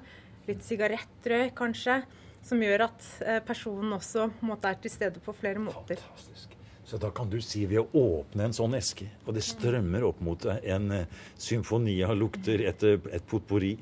litt 0.48 0.64
sigarettrøyk 0.66 1.54
kanskje 1.58 2.00
som 2.46 2.62
gjør 2.62 2.86
at 2.86 3.08
eh, 3.24 3.40
personen 3.44 3.96
også 3.96 4.28
måte, 4.46 4.70
er 4.70 4.78
til 4.82 4.92
stede 4.92 5.22
på 5.22 5.34
flere 5.36 5.62
måter. 5.62 5.98
Fantastisk. 6.00 6.54
Så 6.86 7.00
da 7.02 7.10
kan 7.10 7.26
du 7.26 7.40
si 7.42 7.64
ved 7.66 7.82
å 7.82 8.02
åpne 8.20 8.46
en 8.46 8.54
sånn 8.54 8.76
eske, 8.78 9.08
og 9.26 9.34
det 9.34 9.42
strømmer 9.42 10.04
opp 10.06 10.20
mot 10.22 10.38
deg 10.38 10.62
en 10.70 10.92
uh, 10.94 11.24
symfoni 11.34 11.96
av 12.06 12.14
lukter, 12.14 12.62
et, 12.62 12.84
et 12.86 13.26
potpourri, 13.26 13.72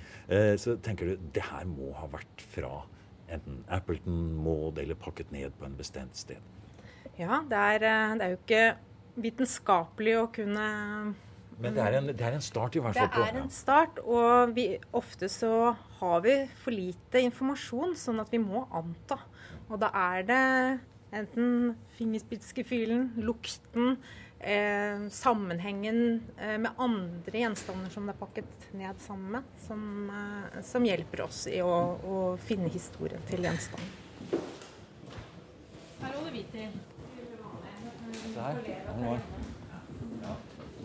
så 0.57 0.79
tenker 0.81 1.11
du 1.11 1.27
det 1.37 1.43
her 1.45 1.67
må 1.69 1.91
ha 1.99 2.09
vært 2.09 2.47
fra 2.55 2.71
enten 3.29 3.61
Appleton, 3.69 4.23
Maud 4.41 4.81
eller 4.81 4.97
pakket 4.97 5.35
ned 5.37 5.53
på 5.59 5.69
en 5.69 5.77
bestemt 5.77 6.17
sted. 6.17 6.41
Ja, 7.21 7.43
det 7.45 7.61
er, 7.61 7.85
det 8.17 8.25
er 8.25 8.33
jo 8.33 8.41
ikke 8.41 8.65
vitenskapelig 9.21 10.17
å 10.23 10.27
kunne 10.33 10.67
men 11.61 11.77
det 11.77 11.83
er, 11.85 11.99
en, 11.99 12.09
det 12.11 12.25
er, 12.25 12.35
en, 12.37 12.43
start 12.43 12.77
i 12.77 12.83
hvert 12.83 12.97
fall. 12.99 13.13
Det 13.15 13.29
er 13.29 13.39
en 13.45 13.53
start, 13.53 14.01
og 14.03 14.55
vi, 14.57 14.67
ofte 14.97 15.29
så 15.31 15.75
har 16.01 16.25
vi 16.25 16.35
for 16.65 16.75
lite 16.75 17.23
informasjon, 17.23 17.95
sånn 17.99 18.23
at 18.23 18.33
vi 18.35 18.41
må 18.43 18.65
anta. 18.75 19.21
Og 19.71 19.79
da 19.83 19.93
er 19.95 20.27
det 20.29 20.43
enten 21.15 21.75
fingerspitzgefühlen, 21.95 23.13
lukten, 23.23 23.97
eh, 24.45 25.09
sammenhengen 25.15 26.23
eh, 26.39 26.59
med 26.59 26.71
andre 26.77 27.45
gjenstander 27.45 27.91
som 27.95 28.09
det 28.09 28.17
er 28.17 28.21
pakket 28.21 28.67
ned 28.75 29.01
sammen 29.01 29.39
med, 29.39 29.55
som, 29.67 29.85
eh, 30.11 30.61
som 30.67 30.85
hjelper 30.85 31.25
oss 31.29 31.45
i 31.51 31.61
å, 31.63 31.75
å, 32.03 32.19
finne 32.45 32.73
historien 32.75 33.23
til 33.31 33.47
gjenstanden. 33.47 33.95
Her 36.03 36.19
holder 36.19 36.35
vi 36.35 36.45
til. 36.53 36.81
Der. 38.35 39.54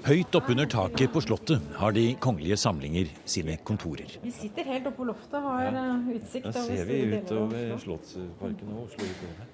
Høyt 0.05 0.35
oppunder 0.37 0.67
taket 0.69 1.11
på 1.13 1.21
Slottet 1.23 1.63
har 1.79 1.93
de 1.95 2.05
kongelige 2.23 2.57
samlinger 2.59 3.09
sine 3.27 3.57
kontorer. 3.67 4.17
Vi 4.23 4.31
sitter 4.33 4.67
helt 4.71 4.87
oppe 4.87 5.01
på 5.01 5.07
loftet 5.09 5.37
og 5.39 5.47
har 5.49 5.65
ja. 5.67 5.85
Eh, 5.85 6.11
utsikt 6.17 6.49
over 6.49 6.55
Da 6.55 6.65
ser 6.67 6.89
vi 6.89 6.99
utover 7.13 7.73
Slottsparken 7.83 8.75
og 8.75 8.83
Oslo 8.87 9.07
utover. 9.09 9.47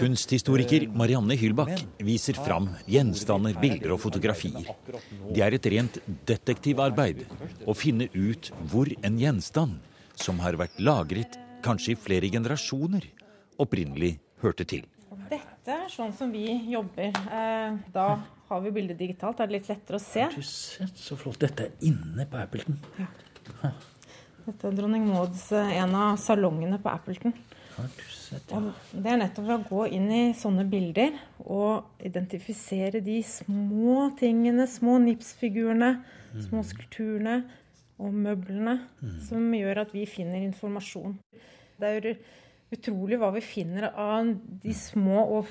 Kunsthistoriker 0.00 0.86
Marianne 0.96 1.36
Hylbakk 1.38 1.84
viser 2.02 2.38
fram 2.40 2.70
gjenstander, 2.90 3.54
bilder 3.60 3.94
og 3.94 4.00
fotografier. 4.02 4.72
Det 5.30 5.44
er 5.44 5.54
et 5.54 5.68
rent 5.74 5.98
detektivarbeid 6.26 7.22
å 7.68 7.76
finne 7.76 8.08
ut 8.16 8.50
hvor 8.72 8.90
en 8.90 9.20
gjenstand, 9.20 9.76
som 10.16 10.40
har 10.42 10.58
vært 10.58 10.80
lagret 10.80 11.38
kanskje 11.62 11.94
i 11.94 12.00
flere 12.00 12.32
generasjoner, 12.32 13.04
opprinnelig 13.60 14.16
hørte 14.42 14.64
til. 14.64 14.88
Dette 15.30 15.59
er 15.74 15.88
sånn 15.92 16.12
som 16.16 16.32
vi 16.32 16.46
jobber. 16.70 17.10
Eh, 17.10 17.78
da 17.94 18.06
har 18.50 18.64
vi 18.64 18.72
bildet 18.74 18.98
digitalt. 18.98 19.38
Da 19.38 19.46
er 19.46 19.52
det 19.52 19.60
litt 19.60 19.70
lettere 19.70 20.00
å 20.00 20.02
se. 20.02 20.26
Har 20.26 20.34
du 20.34 20.46
sett 20.46 20.98
så 20.98 21.18
flott. 21.18 21.40
Dette 21.42 21.68
er 21.68 21.88
inne 21.90 22.26
på 22.30 22.40
Appleton. 22.40 22.80
Ja. 22.98 23.08
Dette 24.46 24.70
er 24.70 24.76
dronning 24.76 25.06
Mauds 25.10 25.50
eh, 25.54 25.76
en 25.82 25.94
av 25.94 26.18
salongene 26.20 26.80
på 26.82 26.90
Appleton. 26.92 27.34
Sett, 28.10 28.50
ja. 28.50 28.60
Det 28.92 29.10
er 29.10 29.20
nettopp 29.20 29.46
ved 29.46 29.54
å 29.54 29.68
gå 29.68 29.84
inn 29.96 30.10
i 30.12 30.22
sånne 30.36 30.66
bilder 30.68 31.14
og 31.40 32.02
identifisere 32.04 33.00
de 33.04 33.20
små 33.26 34.10
tingene, 34.20 34.66
små 34.70 34.98
nipsfigurene, 35.02 35.94
mm. 36.34 36.42
små 36.48 36.64
skulpturene 36.66 37.38
og 38.00 38.12
møblene, 38.16 38.76
mm. 39.00 39.16
som 39.28 39.48
gjør 39.56 39.82
at 39.84 39.94
vi 39.96 40.04
finner 40.08 40.44
informasjon. 40.44 41.16
Det 41.80 41.94
er 41.96 42.10
utrolig 42.74 43.18
hva 43.20 43.32
vi 43.34 43.42
finner 43.44 43.90
av 43.90 44.30
de 44.62 44.74
små 44.76 45.24
og 45.38 45.50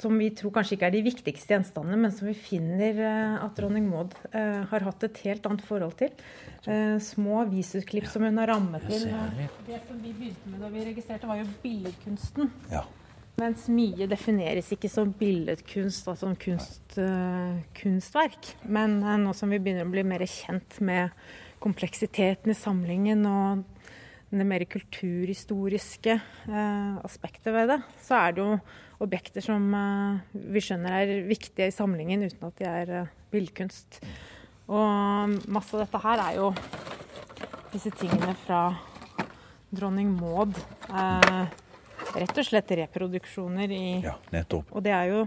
som 0.00 0.16
vi 0.18 0.30
tror 0.34 0.52
kanskje 0.54 0.76
ikke 0.76 0.88
er 0.88 0.96
de 0.96 1.04
viktigste 1.06 1.54
gjenstandene, 1.54 1.98
men 2.02 2.12
som 2.14 2.26
vi 2.28 2.34
finner 2.36 2.98
eh, 2.98 3.36
at 3.44 3.54
dronning 3.56 3.86
Maud 3.88 4.16
uh, 4.34 4.64
har 4.70 4.86
hatt 4.88 5.06
et 5.06 5.20
helt 5.24 5.46
annet 5.48 5.62
forhold 5.64 5.94
til. 6.00 6.10
Uh, 6.66 6.98
små 7.02 7.44
avisutklipp 7.44 8.08
som 8.10 8.26
hun 8.26 8.40
har 8.42 8.50
rammet 8.50 8.84
til. 8.90 9.06
Det 9.68 9.80
som 9.86 10.00
vi 10.02 10.10
begynte 10.10 10.50
med 10.50 10.64
da 10.64 10.70
vi 10.74 10.84
registrerte, 10.88 11.30
var 11.30 11.40
jo 11.40 11.46
billedkunsten. 11.62 12.50
Ja. 12.72 12.82
Mens 13.38 13.68
mye 13.70 14.06
defineres 14.10 14.68
ikke 14.74 14.90
som 14.90 15.14
billedkunst, 15.18 16.10
altså 16.10 16.26
som 16.26 16.34
kunst, 16.42 16.98
uh, 16.98 17.62
kunstverk. 17.78 18.54
Men 18.66 18.98
nå 18.98 19.34
som 19.38 19.54
vi 19.54 19.62
begynner 19.62 19.86
å 19.86 19.94
bli 19.94 20.04
mer 20.06 20.26
kjent 20.26 20.82
med 20.84 21.14
kompleksiteten 21.64 22.52
i 22.52 22.58
samlingen 22.58 23.24
og 23.30 23.64
det 24.40 24.46
mer 24.48 24.64
kulturhistoriske 24.70 26.16
aspektet 27.04 27.52
ved 27.54 27.70
det, 27.70 27.78
så 28.02 28.18
er 28.18 28.34
det 28.36 28.44
jo 28.44 28.58
objekter 29.02 29.44
som 29.44 29.66
eh, 29.74 30.40
vi 30.54 30.62
skjønner 30.62 30.96
er 31.00 31.12
viktige 31.28 31.68
i 31.70 31.74
samlingen, 31.74 32.24
uten 32.26 32.48
at 32.48 32.60
de 32.60 32.68
er 32.68 32.92
eh, 33.00 33.12
billedkunst. 33.32 34.00
Og 34.70 35.34
masse 35.52 35.76
av 35.76 35.84
dette 35.84 36.02
her 36.04 36.22
er 36.24 36.38
jo 36.38 36.50
disse 37.74 37.92
tingene 37.98 38.36
fra 38.44 38.62
dronning 39.74 40.12
Maud. 40.14 40.54
Eh, 40.88 41.42
rett 42.14 42.38
og 42.38 42.46
slett 42.46 42.76
reproduksjoner 42.84 43.74
i 43.74 43.84
Ja, 44.04 44.16
nettopp. 44.34 44.70
Og 44.72 44.84
det 44.86 44.94
er 44.94 45.10
jo 45.10 45.26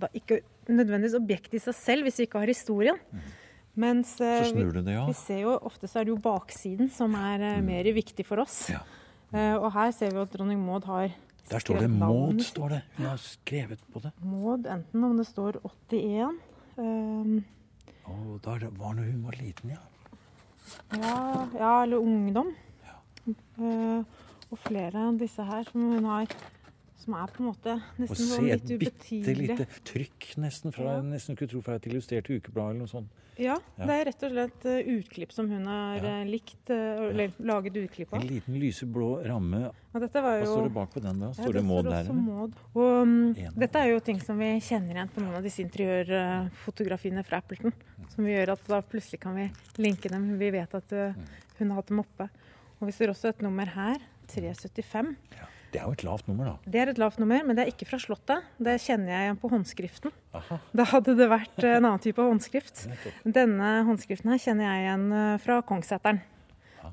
da 0.00 0.08
ikke 0.16 0.40
nødvendigvis 0.70 1.18
objekt 1.18 1.54
i 1.54 1.62
seg 1.62 1.76
selv, 1.76 2.06
hvis 2.06 2.20
vi 2.20 2.28
ikke 2.28 2.42
har 2.42 2.50
historien. 2.50 2.98
Mm. 3.12 3.30
Mens 3.74 4.18
eh, 4.20 4.50
vi, 4.52 4.64
det, 4.76 4.92
ja. 4.92 5.06
vi, 5.08 5.14
ser 5.16 5.44
jo 5.46 5.54
ofte 5.56 5.88
så 5.88 6.00
er 6.00 6.08
det 6.08 6.12
jo 6.12 6.20
baksiden 6.20 6.90
som 6.92 7.14
er 7.16 7.40
mm. 7.40 7.68
mer 7.70 7.88
viktig 7.96 8.26
for 8.28 8.42
oss. 8.44 8.66
Ja. 8.72 8.82
Eh, 9.32 9.54
og 9.56 9.70
her 9.72 9.94
ser 9.96 10.12
vi 10.12 10.20
at 10.20 10.34
dronning 10.34 10.60
Maud 10.60 10.88
har 10.90 11.12
der 11.50 11.58
står 11.58 11.82
det 11.82 11.90
Maud, 11.90 12.40
står 12.40 12.68
det. 12.68 12.80
Hun 12.96 13.06
har 13.06 13.16
skrevet 13.20 13.80
på 13.92 14.00
det. 14.00 14.12
Maud, 14.22 14.66
enten 14.70 15.04
om 15.04 15.16
det 15.18 15.26
står 15.26 15.58
81 15.90 16.38
um, 16.76 17.44
oh, 18.06 18.36
Da 18.44 18.54
var 18.78 18.94
det 18.96 19.08
hun 19.10 19.24
var 19.26 19.36
liten, 19.40 19.74
ja. 19.74 19.80
Ja, 20.94 21.48
ja 21.58 21.72
eller 21.82 21.96
ungdom. 21.96 22.54
Ja. 22.86 23.34
Uh, 23.58 24.04
og 24.52 24.60
flere 24.60 25.08
av 25.08 25.18
disse 25.20 25.44
her 25.44 25.66
som 25.68 25.90
hun 25.94 26.08
har 26.08 26.32
som 27.02 27.16
er 27.18 27.32
på 27.32 27.42
en 27.42 27.48
måte 27.50 27.74
nesten 28.00 28.28
sånn 28.28 28.46
litt 28.48 28.70
ubetydelig. 28.70 29.24
Se 29.24 29.32
et 29.32 29.42
bitte 29.42 29.64
lite 29.64 29.82
trykk 29.88 30.28
nesten 30.42 30.74
fra 30.74 30.96
ja. 30.96 31.02
nesten 31.06 31.38
kunne 31.38 31.52
tro 31.52 31.62
fra 31.64 31.76
et 31.80 31.88
illustrert 31.90 32.30
ukeblad 32.30 32.72
eller 32.72 32.84
noe 32.84 32.92
sånt. 32.92 33.18
Ja, 33.40 33.54
ja, 33.78 33.86
det 33.88 33.94
er 33.96 34.02
rett 34.10 34.24
og 34.26 34.32
slett 34.34 34.64
uh, 34.68 34.90
utklipp 34.92 35.30
som 35.32 35.46
hun 35.48 35.64
har 35.64 36.04
ja. 36.04 36.16
likt, 36.28 36.60
uh, 36.68 37.06
eller 37.08 37.32
laget 37.40 37.78
utklipp 37.80 38.12
av. 38.12 38.20
En 38.20 38.28
liten 38.28 38.58
lyseblå 38.60 39.08
ramme. 39.24 39.62
Jo, 39.64 40.02
Hva 40.02 40.08
står 40.10 40.66
det 40.66 40.74
bak 40.74 40.92
på 40.92 41.00
den? 41.04 41.22
da? 41.24 41.30
Står 41.38 41.56
det 41.56 41.62
Maud 41.64 41.88
der? 41.88 42.10
Maud. 42.12 42.58
Og, 42.74 42.90
um, 43.08 43.32
dette 43.56 43.80
er 43.80 43.94
jo 43.94 44.02
ting 44.04 44.20
som 44.20 44.36
vi 44.40 44.50
kjenner 44.60 45.00
igjen 45.00 45.14
på 45.14 45.24
noen 45.24 45.38
av 45.40 45.48
disse 45.48 45.64
interiørfotografiene 45.64 47.24
fra 47.24 47.40
Appleton. 47.40 47.72
Som 48.12 48.28
gjør 48.28 48.52
at 48.58 48.68
da 48.68 48.82
plutselig 48.84 49.22
kan 49.22 49.38
vi 49.38 49.48
linke 49.80 50.12
dem. 50.12 50.28
Vi 50.40 50.52
vet 50.52 50.76
at 50.76 50.92
uh, 50.92 51.16
hun 51.56 51.72
har 51.72 51.80
hatt 51.80 51.88
dem 51.88 52.04
oppe. 52.04 52.28
Og 52.80 52.90
vi 52.90 52.96
ser 52.98 53.14
også 53.14 53.32
et 53.32 53.42
nummer 53.46 53.72
her. 53.78 54.04
375. 54.32 55.16
Ja. 55.38 55.48
Det 55.72 55.80
er 55.80 55.88
jo 55.88 55.94
et 55.96 56.04
lavt 56.04 56.26
nummer, 56.28 56.50
da. 56.50 56.70
Det 56.72 56.80
er 56.82 56.90
et 56.92 56.98
lavt 57.00 57.20
nummer, 57.22 57.44
men 57.46 57.56
det 57.56 57.64
er 57.64 57.70
ikke 57.72 57.86
fra 57.88 57.98
Slottet. 58.02 58.44
Det 58.60 58.74
kjenner 58.84 59.14
jeg 59.14 59.28
igjen 59.28 59.38
på 59.40 59.50
håndskriften. 59.52 60.12
Aha. 60.36 60.58
Da 60.76 60.86
hadde 60.90 61.14
det 61.16 61.28
vært 61.32 61.64
en 61.64 61.78
annen 61.80 62.02
type 62.04 62.20
håndskrift. 62.20 62.84
Denne 63.24 63.70
håndskriften 63.88 64.34
her 64.34 64.42
kjenner 64.42 64.68
jeg 64.68 64.84
igjen 64.84 65.06
eh, 65.16 65.38
fra 65.40 65.58
Kongsseteren. 65.64 66.20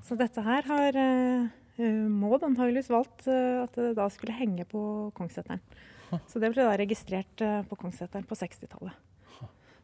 Så 0.07 0.15
dette 0.15 0.43
her 0.45 0.67
har 0.69 0.95
uh, 0.95 1.49
Maud 2.07 2.45
antageligvis 2.45 2.91
valgt 2.93 3.27
at 3.27 3.75
det 3.75 3.95
da 3.97 4.05
skulle 4.13 4.37
henge 4.37 4.63
på 4.69 4.81
Kongsseteren. 5.17 5.63
Så 6.29 6.39
det 6.41 6.53
ble 6.53 6.63
da 6.63 6.77
registrert 6.79 7.43
på 7.69 7.77
Kongsseteren 7.79 8.27
på 8.29 8.37
60-tallet. 8.37 9.08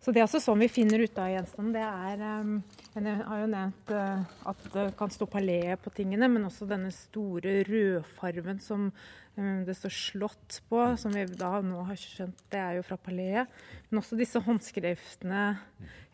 Så 0.06 0.14
det 0.14 0.22
er 0.22 0.28
også 0.28 0.38
sånn 0.38 0.62
vi 0.62 0.68
finner 0.70 1.02
ut 1.02 1.16
av 1.18 1.32
gjenstanden. 1.32 1.72
Det 1.74 1.82
er 1.82 2.20
um, 2.46 2.58
Jeg 2.94 3.14
har 3.26 3.40
jo 3.42 3.46
nevnt 3.50 3.94
uh, 3.98 4.36
at 4.52 4.68
det 4.76 4.84
kan 5.00 5.10
stå 5.10 5.26
palé 5.26 5.74
på 5.82 5.90
tingene, 5.98 6.28
men 6.30 6.46
også 6.46 6.68
denne 6.70 6.92
store 6.94 7.56
rødfarven 7.66 8.62
som 8.62 8.92
um, 8.92 9.64
det 9.66 9.74
står 9.80 9.96
slått 9.96 10.60
på, 10.70 10.84
som 11.02 11.16
vi 11.16 11.24
da 11.26 11.56
nå 11.66 11.88
har 11.88 11.98
skjønt 11.98 12.46
det 12.54 12.62
er 12.62 12.78
jo 12.78 12.86
fra 12.86 13.00
paléet. 13.02 13.50
Men 13.90 14.04
også 14.04 14.20
disse 14.20 14.44
håndskriftene 14.46 15.48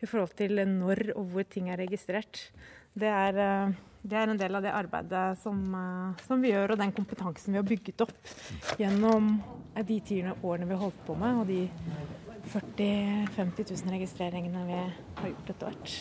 i 0.00 0.08
forhold 0.08 0.32
til 0.40 0.64
når 0.72 1.10
og 1.12 1.28
hvor 1.34 1.44
ting 1.52 1.68
er 1.68 1.84
registrert. 1.84 2.46
Det 2.96 3.12
er, 3.12 3.44
uh, 3.44 3.76
det 4.08 4.22
er 4.22 4.32
en 4.32 4.40
del 4.40 4.56
av 4.56 4.64
det 4.64 4.72
arbeidet 4.72 5.26
som, 5.44 5.60
uh, 5.68 6.24
som, 6.24 6.40
vi 6.40 6.56
gjør, 6.56 6.72
og 6.72 6.80
den 6.80 6.96
kompetansen 6.96 7.52
vi 7.52 7.60
har 7.60 7.68
bygget 7.68 8.08
opp 8.08 8.34
gjennom 8.80 9.34
de 9.84 10.00
tiende 10.00 10.38
årene 10.40 10.72
vi 10.72 10.78
har 10.78 10.86
holdt 10.88 11.04
på 11.04 11.20
med, 11.20 11.44
og 11.44 11.52
de 11.52 12.21
40 12.50 13.28
000-50 13.36 13.84
000 13.84 13.94
registreringene 13.94 14.66
vi 14.66 14.80
har 14.82 15.30
gjort 15.30 15.54
etter 15.54 15.70
hvert. 15.70 15.94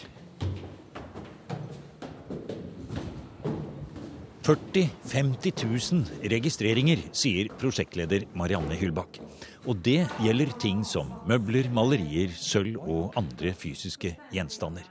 40 4.42 4.90
000-50 5.06 5.66
000 5.94 6.30
registreringer, 6.34 7.04
sier 7.14 7.52
prosjektleder 7.62 8.26
Marianne 8.34 8.74
Hyllbakk. 8.74 9.20
Og 9.70 9.78
det 9.86 10.08
gjelder 10.24 10.50
ting 10.58 10.82
som 10.88 11.12
møbler, 11.30 11.70
malerier, 11.70 12.34
sølv 12.34 12.82
og 12.82 13.14
andre 13.22 13.54
fysiske 13.54 14.16
gjenstander. 14.34 14.88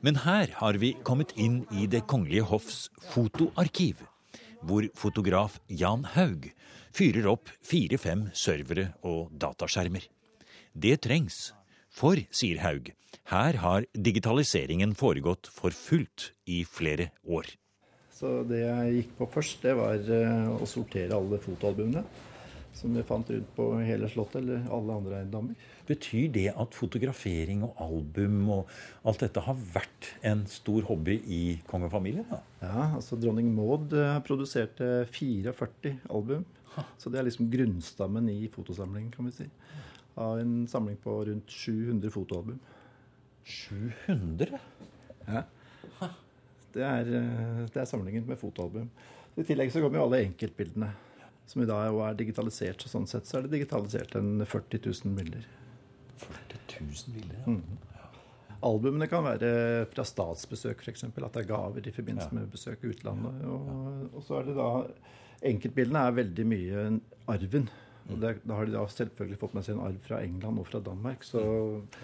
Men 0.00 0.22
her 0.24 0.54
har 0.56 0.80
vi 0.80 0.94
kommet 1.04 1.34
inn 1.36 1.64
i 1.74 1.84
Det 1.86 2.06
kongelige 2.08 2.48
hoffs 2.48 2.88
fotoarkiv, 3.12 4.00
hvor 4.64 4.88
fotograf 4.96 5.60
Jan 5.68 6.08
Haug 6.16 6.48
fyrer 6.96 7.28
opp 7.28 7.52
fire-fem 7.60 8.30
servere 8.32 8.94
og 9.04 9.28
dataskjermer. 9.36 10.15
Det 10.76 10.98
trengs. 11.06 11.54
For, 11.88 12.20
sier 12.28 12.58
Haug, 12.60 12.90
her 13.32 13.56
har 13.62 13.86
digitaliseringen 13.96 14.90
foregått 14.98 15.48
for 15.48 15.72
fullt 15.72 16.34
i 16.52 16.58
flere 16.68 17.06
år. 17.24 17.48
Så 18.12 18.42
det 18.48 18.60
jeg 18.60 18.98
gikk 18.98 19.14
på 19.16 19.28
først, 19.38 19.62
det 19.64 19.72
var 19.78 19.96
eh, 19.96 20.50
å 20.52 20.68
sortere 20.68 21.16
alle 21.16 21.40
fotoalbumene 21.40 22.04
som 22.76 22.92
vi 22.92 23.06
fant 23.08 23.30
rundt 23.32 23.54
på 23.56 23.70
hele 23.80 24.10
Slottet, 24.12 24.42
eller 24.42 24.66
alle 24.68 24.98
andre 25.00 25.22
eiendommer. 25.22 25.56
Betyr 25.88 26.28
det 26.34 26.50
at 26.52 26.76
fotografering 26.76 27.64
og 27.64 27.80
album 27.80 28.50
og 28.58 28.74
alt 29.08 29.24
dette 29.24 29.40
har 29.46 29.56
vært 29.72 30.10
en 30.28 30.44
stor 30.50 30.84
hobby 30.90 31.16
i 31.24 31.42
kongefamilien? 31.70 32.28
Da? 32.28 32.42
Ja, 32.60 32.90
altså 32.98 33.16
dronning 33.16 33.48
Maud 33.56 33.96
eh, 33.96 34.20
produserte 34.28 35.06
44 35.08 35.96
album. 36.12 36.44
Så 37.00 37.08
det 37.08 37.22
er 37.22 37.30
liksom 37.30 37.48
grunnstammen 37.48 38.28
i 38.28 38.42
fotosamlingen, 38.52 39.08
kan 39.14 39.24
vi 39.24 39.38
si 39.38 39.52
av 40.16 40.40
en 40.40 40.66
samling 40.68 40.96
på 40.96 41.24
rundt 41.28 41.50
700 41.50 42.10
fotoalbum. 42.10 42.58
700? 43.44 44.58
Ja. 45.26 45.42
Det 46.76 46.84
er, 46.84 47.08
eh, 47.18 47.66
det 47.72 47.80
er 47.80 47.88
samlingen 47.88 48.26
med 48.28 48.38
fotoalbum. 48.40 48.88
I 49.36 49.44
tillegg 49.44 49.72
så 49.72 49.80
kommer 49.80 50.00
jo 50.00 50.06
alle 50.08 50.22
enkeltbildene, 50.24 50.90
som 51.48 51.62
i 51.62 51.68
dag 51.68 51.92
er 51.92 52.16
digitalisert. 52.18 52.82
Så 52.82 52.92
sånn 52.92 53.08
sett 53.08 53.28
så 53.28 53.38
er 53.38 53.46
det 53.46 53.54
digitalisert 53.58 54.16
en 54.16 54.44
40 54.44 54.80
000 54.84 55.16
bilder. 55.16 55.46
40 56.20 56.80
000 56.80 57.14
bilder, 57.16 57.42
ja. 57.42 57.56
Mm. 57.56 57.84
Albumene 58.66 59.08
kan 59.08 59.24
være 59.24 59.50
fra 59.92 60.04
statsbesøk, 60.08 60.80
f.eks. 60.80 61.04
At 61.04 61.34
det 61.36 61.42
er 61.42 61.48
gaver 61.50 61.86
i 61.86 61.92
forbindelse 61.92 62.32
ja. 62.32 62.38
med 62.38 62.52
besøk 62.52 62.84
i 62.84 62.92
utlandet. 62.94 63.42
Og, 63.52 64.06
og, 64.14 64.22
så 64.24 64.40
er 64.40 64.48
det 64.48 64.56
da 64.56 64.70
Enkeltbildene 65.46 66.00
er 66.08 66.16
veldig 66.16 66.46
mye 66.48 66.84
arven 67.28 67.66
og 68.10 68.20
det, 68.22 68.32
Da 68.46 68.54
har 68.54 68.68
de 68.68 68.72
da 68.72 68.84
selvfølgelig 68.92 69.38
fått 69.40 69.54
med 69.56 69.66
seg 69.66 69.76
en 69.76 69.84
arv 69.88 69.98
fra 70.04 70.20
England 70.22 70.60
og 70.62 70.66
fra 70.68 70.80
Danmark. 70.80 71.24
Så 71.26 71.40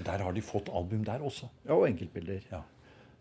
Der 0.05 0.25
har 0.25 0.33
de 0.33 0.43
fått 0.43 0.71
album 0.73 1.05
der 1.05 1.23
også? 1.23 1.49
Ja, 1.67 1.77
og 1.77 1.89
enkeltbilder. 1.89 2.41
Ja. 2.51 2.63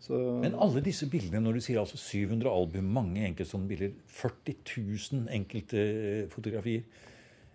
Så... 0.02 0.18
Men 0.42 0.56
alle 0.58 0.82
disse 0.82 1.06
bildene, 1.10 1.40
når 1.40 1.52
du 1.58 1.60
sier 1.62 1.78
altså 1.80 1.96
700 1.96 2.50
album, 2.50 2.84
mange 2.90 3.22
enkeltstående 3.26 3.68
bilder, 3.70 3.92
40 4.06 4.54
000 5.12 5.28
enkelte 5.30 5.82
fotografier 6.32 6.82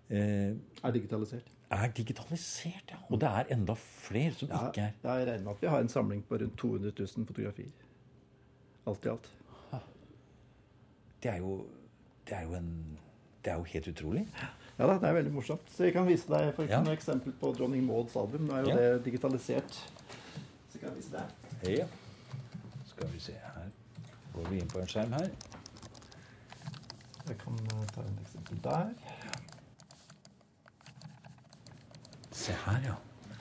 eh, 0.08 0.54
Er 0.84 0.94
digitalisert. 0.94 1.50
Er 1.70 1.90
digitalisert, 1.92 2.94
ja. 2.94 3.02
Og 3.10 3.20
det 3.20 3.28
er 3.28 3.52
enda 3.52 3.74
flere 3.76 4.32
som 4.32 4.48
ja, 4.48 4.62
ikke 4.70 4.80
er 4.80 4.94
Jeg 5.04 5.26
regner 5.28 5.44
med 5.44 5.52
at 5.52 5.62
vi 5.62 5.66
har 5.68 5.84
en 5.84 5.92
samling 5.92 6.24
på 6.24 6.40
rundt 6.40 6.56
200 6.56 6.92
000 6.98 7.26
fotografier. 7.26 7.74
Alt 8.86 9.04
i 9.04 9.08
alt. 9.08 9.28
Det 11.22 11.30
er 11.30 11.36
jo, 11.36 11.66
det 12.28 12.36
er 12.36 12.42
jo 12.42 12.54
en 12.54 12.98
Det 13.44 13.52
er 13.52 13.56
jo 13.56 13.62
helt 13.62 13.88
utrolig. 13.88 14.26
Ja 14.78 14.86
da, 14.86 14.94
det 15.02 15.08
er 15.08 15.16
veldig 15.16 15.32
morsomt. 15.34 15.70
Så 15.74 15.88
jeg 15.88 15.94
kan 15.96 16.06
vise 16.06 16.30
deg 16.30 16.52
for 16.54 16.68
ja. 16.70 16.78
et 16.78 16.92
eksempel 16.92 17.34
på 17.40 17.50
dronning 17.56 17.82
Mauds 17.86 18.14
album. 18.16 18.46
Nå 18.46 18.54
er 18.54 18.66
jo 18.66 18.70
ja. 18.70 18.76
det 18.78 19.04
digitalisert. 19.08 19.78
Så 20.70 20.78
jeg 20.78 20.84
kan 20.84 20.94
vise 20.94 21.10
deg. 21.16 21.72
Ja. 21.80 21.86
Skal 22.86 23.10
vi 23.10 23.22
se 23.22 23.34
her. 23.34 23.72
Går 24.36 24.50
vi 24.52 24.60
inn 24.62 24.70
på 24.70 24.78
en 24.78 24.90
skjerm 24.92 25.16
her. 25.18 25.26
Jeg 27.28 27.40
kan 27.42 27.58
eh, 27.58 27.82
ta 27.90 28.06
en 28.06 28.20
eksempel 28.22 28.62
der. 28.64 28.94
Se 32.30 32.54
her, 32.64 32.78
ja. 32.86 32.94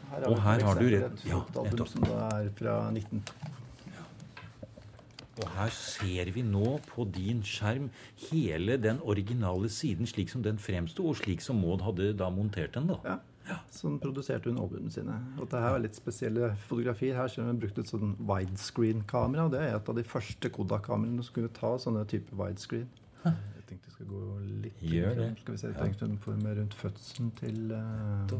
Her 0.10 0.26
og 0.32 0.42
her 0.42 0.66
har 0.66 0.82
du 0.82 0.90
rett. 0.90 1.24
Ja, 1.28 1.44
nettopp. 1.54 1.92
Som 1.92 2.08
da 2.08 2.18
er 2.40 2.50
fra 2.58 2.80
19... 2.90 3.22
Og 5.38 5.50
her 5.54 5.72
ser 5.74 6.32
vi 6.34 6.42
nå 6.46 6.78
på 6.90 7.06
din 7.14 7.44
skjerm 7.46 7.90
hele 8.28 8.78
den 8.82 9.00
originale 9.06 9.70
siden 9.70 10.10
slik 10.10 10.32
som 10.34 10.44
den 10.46 10.58
fremsto, 10.58 11.06
og 11.08 11.20
slik 11.22 11.44
som 11.46 11.60
Maud 11.62 11.84
hadde 11.86 12.14
da 12.18 12.30
montert 12.34 12.74
den. 12.78 12.88
da. 12.94 13.02
Ja. 13.06 13.18
Ja, 13.48 13.62
Sånn 13.72 13.94
produserte 14.04 14.52
hun 14.52 14.58
albumene 14.60 14.92
sine. 14.92 15.14
Og 15.40 15.48
det 15.48 15.60
her 15.64 15.78
er 15.78 15.84
litt 15.86 15.96
spesielle 15.96 16.50
fotografier. 16.68 17.16
Her 17.16 17.30
ser 17.32 17.46
hun 17.48 17.60
brukt 17.62 17.78
et 17.80 17.88
sånn 17.88 18.18
widescreen-kamera. 18.28 19.46
og 19.48 19.54
Det 19.54 19.62
er 19.64 19.78
et 19.78 19.88
av 19.94 19.96
de 19.96 20.04
første 20.04 20.52
Kodak-kameraene 20.52 21.24
som 21.24 21.38
kunne 21.38 21.54
ta 21.56 21.70
sånne 21.80 22.04
type 22.12 22.36
widescreen. 22.36 22.90
Jeg 23.24 23.64
tenkte 23.70 23.88
jeg 23.88 23.96
skal 23.96 24.10
gå 24.12 24.26
litt 24.66 24.84
Gjør 24.84 25.16
det. 25.22 25.30
Skal 25.40 25.56
vi 25.56 25.62
se, 25.62 25.72
jeg 25.72 25.80
tenkte 25.80 26.08
hun 26.12 26.20
får 26.24 26.38
med 26.44 26.60
rundt 26.60 26.76
fødselen 26.80 27.32
til 27.40 27.72
uh, 27.72 28.36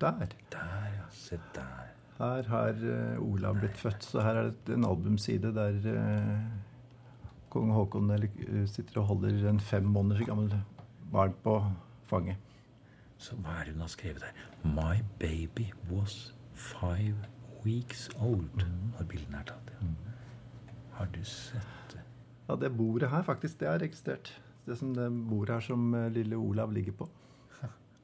Der. 0.00 0.36
Der, 0.52 0.86
ja. 0.98 1.08
Se 1.16 1.40
der. 1.56 1.90
Her 2.22 2.46
har 2.46 2.76
uh, 2.78 3.32
Olav 3.32 3.56
blitt 3.58 3.78
født, 3.78 4.04
så 4.06 4.22
her 4.22 4.36
er 4.38 4.50
det 4.66 4.76
en 4.76 4.84
albumside 4.86 5.50
der 5.56 5.78
uh, 5.90 6.44
kong 7.50 7.72
Haakon 7.74 8.12
uh, 8.14 8.60
sitter 8.70 9.00
og 9.00 9.08
holder 9.08 9.48
en 9.50 9.58
fem 9.60 9.88
måneder 9.90 10.22
gammel 10.28 10.52
barn 11.12 11.34
på 11.42 11.56
fanget. 12.06 12.38
Så 13.18 13.34
hva 13.42 13.56
er 13.58 13.66
det 13.66 13.74
hun 13.74 13.82
har 13.82 13.90
skrevet 13.90 14.22
der? 14.22 14.38
My 14.62 15.02
baby 15.18 15.66
was 15.90 16.34
five 16.54 17.18
weeks 17.64 18.08
old. 18.20 18.54
Mm. 18.54 18.94
Når 18.98 19.08
bildene 19.10 19.42
er 19.42 19.50
tatt. 19.50 19.74
Ja. 19.74 19.86
Mm. 19.86 20.78
Har 21.00 21.10
du 21.14 21.24
sett 21.26 21.90
det? 21.96 22.04
Ja, 22.48 22.54
det 22.54 22.70
bordet 22.76 23.10
her 23.10 23.26
faktisk, 23.26 23.58
det 23.60 23.68
er 23.68 23.82
registrert. 23.82 24.30
Det 24.66 24.78
som 24.78 24.94
det 24.94 25.10
bordet 25.10 25.56
her 25.58 25.66
som 25.72 25.90
lille 26.14 26.38
Olav 26.38 26.70
ligger 26.70 26.92
på. 27.02 27.10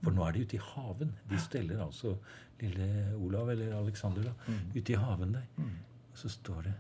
For 0.03 0.15
nå 0.15 0.25
er 0.25 0.37
de 0.37 0.45
ute 0.47 0.57
i 0.57 0.63
haven. 0.63 1.15
De 1.31 1.41
steller 1.43 1.83
altså 1.85 2.15
lille 2.61 2.87
Olav, 3.17 3.49
eller 3.51 3.77
Alexander, 3.79 4.23
da, 4.23 4.33
mm. 4.47 4.77
ute 4.77 4.93
i 4.93 4.97
haven 4.97 5.35
der. 5.35 5.47
Mm. 5.57 5.75
Og 6.13 6.19
så 6.19 6.29
står 6.29 6.63
det 6.63 6.75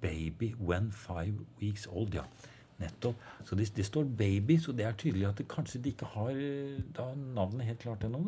'Baby 0.00 0.54
when 0.60 0.92
five 0.92 1.38
weeks 1.62 1.86
old'. 1.86 2.14
Ja, 2.14 2.22
nettopp. 2.78 3.14
Så 3.44 3.54
det, 3.54 3.76
de 3.76 3.82
står 3.82 4.04
'baby', 4.04 4.58
så 4.58 4.72
det 4.72 4.84
er 4.84 4.92
tydelig 4.92 5.28
at 5.28 5.38
det, 5.38 5.48
kanskje 5.48 5.82
de 5.82 5.88
ikke 5.88 6.06
har 6.06 6.30
eh, 6.30 6.80
da, 6.96 7.14
navnet 7.14 7.66
helt 7.66 7.78
klart 7.78 8.04
ennå. 8.04 8.18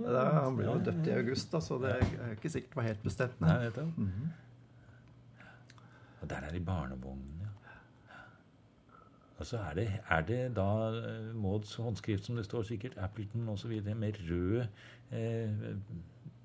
Han 0.43 0.57
ble 0.57 0.67
jo 0.67 0.81
døpt 0.85 1.07
i 1.07 1.11
august, 1.11 1.53
da, 1.53 1.61
så 1.61 1.79
det 1.79 1.91
er 1.91 2.31
ikke 2.31 2.51
sikkert 2.51 2.71
det 2.71 2.77
var 2.77 2.83
helt 2.83 3.03
bestemt. 3.03 3.41
Nei, 3.41 3.59
Nei, 3.59 3.85
Mm 3.97 4.07
-hmm. 4.07 4.29
Og 6.21 6.31
der 6.31 6.37
er 6.37 6.51
de 6.51 6.61
barnevognen, 6.61 7.38
ja. 9.39 9.41
Og 9.41 9.47
så 9.47 9.59
er 9.71 9.75
det, 9.75 9.89
er 10.11 10.21
det 10.27 10.41
da 10.57 10.69
uh, 10.91 11.37
Mauds 11.39 11.75
håndskrift, 11.75 12.27
som 12.27 12.37
det 12.37 12.45
står 12.45 12.63
sikkert, 12.63 12.99
Appleton 12.99 13.49
osv., 13.49 13.71
med 13.95 14.13
rød 14.31 14.65
eh, 15.13 15.51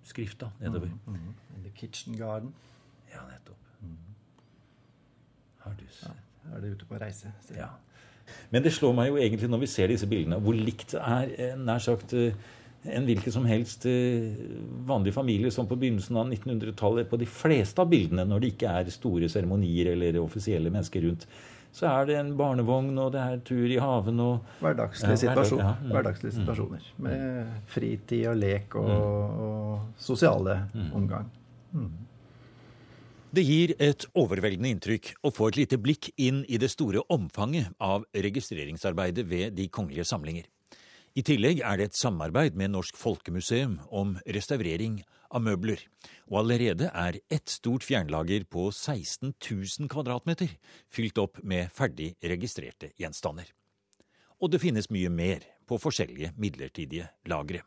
skrift 0.04 0.42
da, 0.42 0.52
nedover. 0.62 0.86
Mm, 0.86 1.14
mm. 1.14 1.34
In 1.58 1.64
the 1.64 1.72
kitchen 1.76 2.18
garden. 2.18 2.54
Ja, 3.14 3.22
nettopp. 3.32 3.58
Mm. 3.82 3.98
Har 5.58 5.74
du 5.80 5.86
sett 5.90 6.12
ja, 6.44 6.56
Er 6.56 6.62
det 6.62 6.76
ute 6.76 6.86
på 6.86 6.98
reise? 7.02 7.34
Ja. 7.56 7.74
Men 8.52 8.64
det 8.64 8.74
slår 8.74 8.94
meg 8.96 9.10
jo 9.12 9.20
egentlig 9.20 9.50
når 9.52 9.64
vi 9.64 9.72
ser 9.72 9.92
disse 9.92 10.08
bildene, 10.08 10.40
hvor 10.40 10.56
likt 10.56 10.96
det 10.96 11.02
er 11.02 11.32
eh, 11.38 11.56
nær 11.60 11.82
sagt 11.84 12.14
eh, 12.18 12.36
en 12.84 13.08
hvilken 13.08 13.32
som 13.32 13.46
helst 13.48 13.86
eh, 13.88 14.36
vanlig 14.88 15.14
familie 15.16 15.52
som 15.52 15.68
på 15.68 15.78
begynnelsen 15.80 16.20
av 16.20 16.32
1900-tallet 16.32 17.10
på 17.10 17.20
de 17.20 17.28
fleste 17.30 17.84
av 17.84 17.92
bildene, 17.92 18.26
når 18.28 18.44
det 18.44 18.54
ikke 18.54 18.72
er 18.80 18.94
store 18.94 19.30
seremonier 19.32 19.94
eller 19.94 20.20
offisielle 20.24 20.72
mennesker 20.72 21.08
rundt 21.08 21.28
så 21.74 21.90
er 21.90 22.06
det 22.06 22.18
en 22.20 22.32
barnevogn, 22.38 22.92
og 23.02 23.12
det 23.16 23.22
er 23.24 23.40
tur 23.48 23.66
i 23.66 23.80
haven 23.82 24.22
og 24.22 24.58
Hverdagslige, 24.62 25.18
situasjon, 25.24 25.62
ja, 25.64 25.72
ja. 25.74 25.92
hverdagslige 25.96 26.36
situasjoner. 26.36 26.90
Med 27.02 27.62
fritid 27.74 28.28
og 28.30 28.38
lek 28.38 28.78
og, 28.78 28.90
mm. 28.90 29.40
og 29.48 30.04
sosiale 30.06 30.60
mm. 30.70 30.90
omgang. 31.00 31.32
Mm. 31.74 31.92
Det 33.34 33.42
gir 33.48 33.74
et 33.82 34.06
overveldende 34.14 34.70
inntrykk 34.70 35.16
å 35.26 35.32
få 35.34 35.50
et 35.50 35.64
lite 35.64 35.80
blikk 35.82 36.12
inn 36.22 36.44
i 36.46 36.60
det 36.62 36.70
store 36.70 37.02
omfanget 37.10 37.74
av 37.82 38.06
registreringsarbeidet 38.14 39.26
ved 39.26 39.58
de 39.58 39.66
kongelige 39.74 40.06
samlinger. 40.06 40.46
I 41.18 41.26
tillegg 41.26 41.64
er 41.66 41.78
det 41.78 41.90
et 41.90 41.98
samarbeid 41.98 42.54
med 42.58 42.76
Norsk 42.76 42.98
Folkemuseum 42.98 43.80
om 43.90 44.14
restaurering 44.38 45.02
av 45.34 45.44
møbler, 45.44 45.82
og 46.30 46.44
allerede 46.44 46.90
er 46.94 47.20
ett 47.34 47.50
stort 47.52 47.86
fjernlager 47.86 48.46
på 48.46 48.70
16 48.70 49.34
000 49.34 49.90
kvadratmeter 49.92 50.54
fylt 50.94 51.20
opp 51.22 51.42
med 51.44 51.72
ferdig 51.74 52.14
registrerte 52.22 52.94
gjenstander. 53.00 53.50
Og 54.40 54.52
det 54.54 54.62
finnes 54.64 54.92
mye 54.94 55.10
mer 55.10 55.46
på 55.70 55.80
forskjellige 55.82 56.34
midlertidige 56.38 57.10
lagre. 57.32 57.64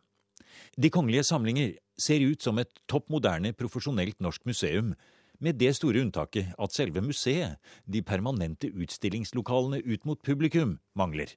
De 0.76 0.90
kongelige 0.92 1.26
samlinger 1.26 1.74
ser 1.98 2.24
ut 2.24 2.42
som 2.42 2.58
et 2.60 2.72
topp 2.88 3.08
moderne 3.12 3.52
profesjonelt 3.56 4.20
norsk 4.20 4.44
museum, 4.48 4.94
med 5.38 5.58
det 5.60 5.74
store 5.76 6.00
unntaket 6.00 6.54
at 6.56 6.72
selve 6.72 7.02
museet, 7.04 7.58
de 7.84 8.00
permanente 8.00 8.70
utstillingslokalene 8.72 9.82
ut 9.84 10.06
mot 10.08 10.22
publikum, 10.24 10.78
mangler. 10.96 11.34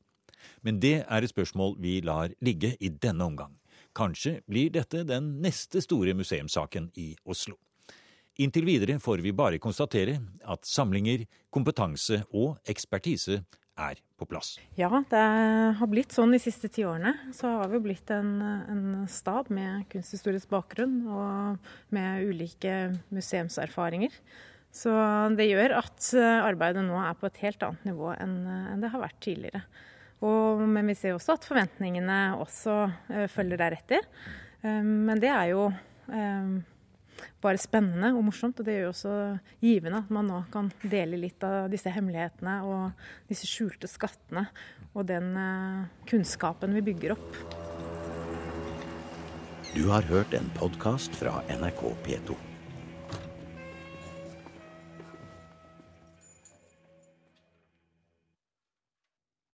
Men 0.63 0.79
det 0.79 1.01
er 1.03 1.23
et 1.23 1.31
spørsmål 1.33 1.75
vi 1.83 1.99
lar 2.05 2.31
ligge 2.39 2.75
i 2.79 2.89
denne 2.89 3.27
omgang. 3.27 3.57
Kanskje 3.97 4.39
blir 4.47 4.73
dette 4.73 5.03
den 5.07 5.35
neste 5.43 5.81
store 5.83 6.13
museumssaken 6.17 6.91
i 7.01 7.11
Oslo. 7.25 7.57
Inntil 8.39 8.63
videre 8.63 8.99
får 9.03 9.19
vi 9.23 9.33
bare 9.35 9.59
konstatere 9.59 10.19
at 10.47 10.67
samlinger, 10.67 11.25
kompetanse 11.51 12.21
og 12.31 12.55
ekspertise 12.69 13.41
er 13.79 13.99
på 14.19 14.27
plass. 14.27 14.53
Ja, 14.79 14.91
det 15.11 15.23
har 15.79 15.89
blitt 15.91 16.15
sånn 16.15 16.31
de 16.35 16.39
siste 16.39 16.69
ti 16.71 16.85
årene. 16.87 17.15
Så 17.35 17.51
har 17.61 17.71
vi 17.71 17.81
blitt 17.83 18.11
en, 18.15 18.37
en 18.43 18.85
stab 19.11 19.51
med 19.51 19.87
kunsthistorisk 19.91 20.51
bakgrunn 20.51 21.01
og 21.07 21.69
med 21.95 22.29
ulike 22.29 22.77
museumserfaringer. 23.11 24.15
Så 24.71 24.93
det 25.35 25.49
gjør 25.49 25.79
at 25.79 26.11
arbeidet 26.21 26.83
nå 26.85 26.99
er 27.01 27.15
på 27.17 27.27
et 27.27 27.39
helt 27.43 27.63
annet 27.65 27.87
nivå 27.89 28.11
enn, 28.15 28.35
det 28.79 28.91
har 28.93 29.01
vært 29.01 29.23
tidligere. 29.25 29.63
Og, 30.25 30.63
men 30.67 30.89
vi 30.91 30.97
ser 30.99 31.15
også 31.15 31.37
at 31.37 31.47
forventningene 31.47 32.19
også 32.39 32.75
uh, 32.89 33.27
følger 33.31 33.61
deretter. 33.61 34.03
Um, 34.63 35.07
men 35.07 35.21
det 35.21 35.31
er 35.31 35.53
jo 35.53 35.69
um, 35.69 36.57
bare 37.43 37.61
spennende 37.61 38.11
og 38.17 38.25
morsomt. 38.27 38.59
Og 38.59 38.67
det 38.67 38.75
gjør 38.77 38.89
jo 38.89 38.91
også 38.95 39.15
givende 39.63 40.03
at 40.03 40.11
man 40.13 40.27
nå 40.31 40.41
kan 40.51 40.71
dele 40.83 41.21
litt 41.21 41.43
av 41.47 41.69
disse 41.71 41.93
hemmelighetene 41.93 42.59
og 42.67 43.07
disse 43.31 43.47
skjulte 43.47 43.87
skattene 43.91 44.47
og 44.97 45.07
den 45.07 45.31
kunnskapen 46.09 46.73
vi 46.75 46.87
bygger 46.89 47.15
opp. 47.15 47.41
Du 49.75 49.85
har 49.93 50.01
hørt 50.09 50.33
en 50.33 50.49
podkast 50.57 51.15
fra 51.15 51.43
NRK 51.53 51.83
P2. 52.03 52.48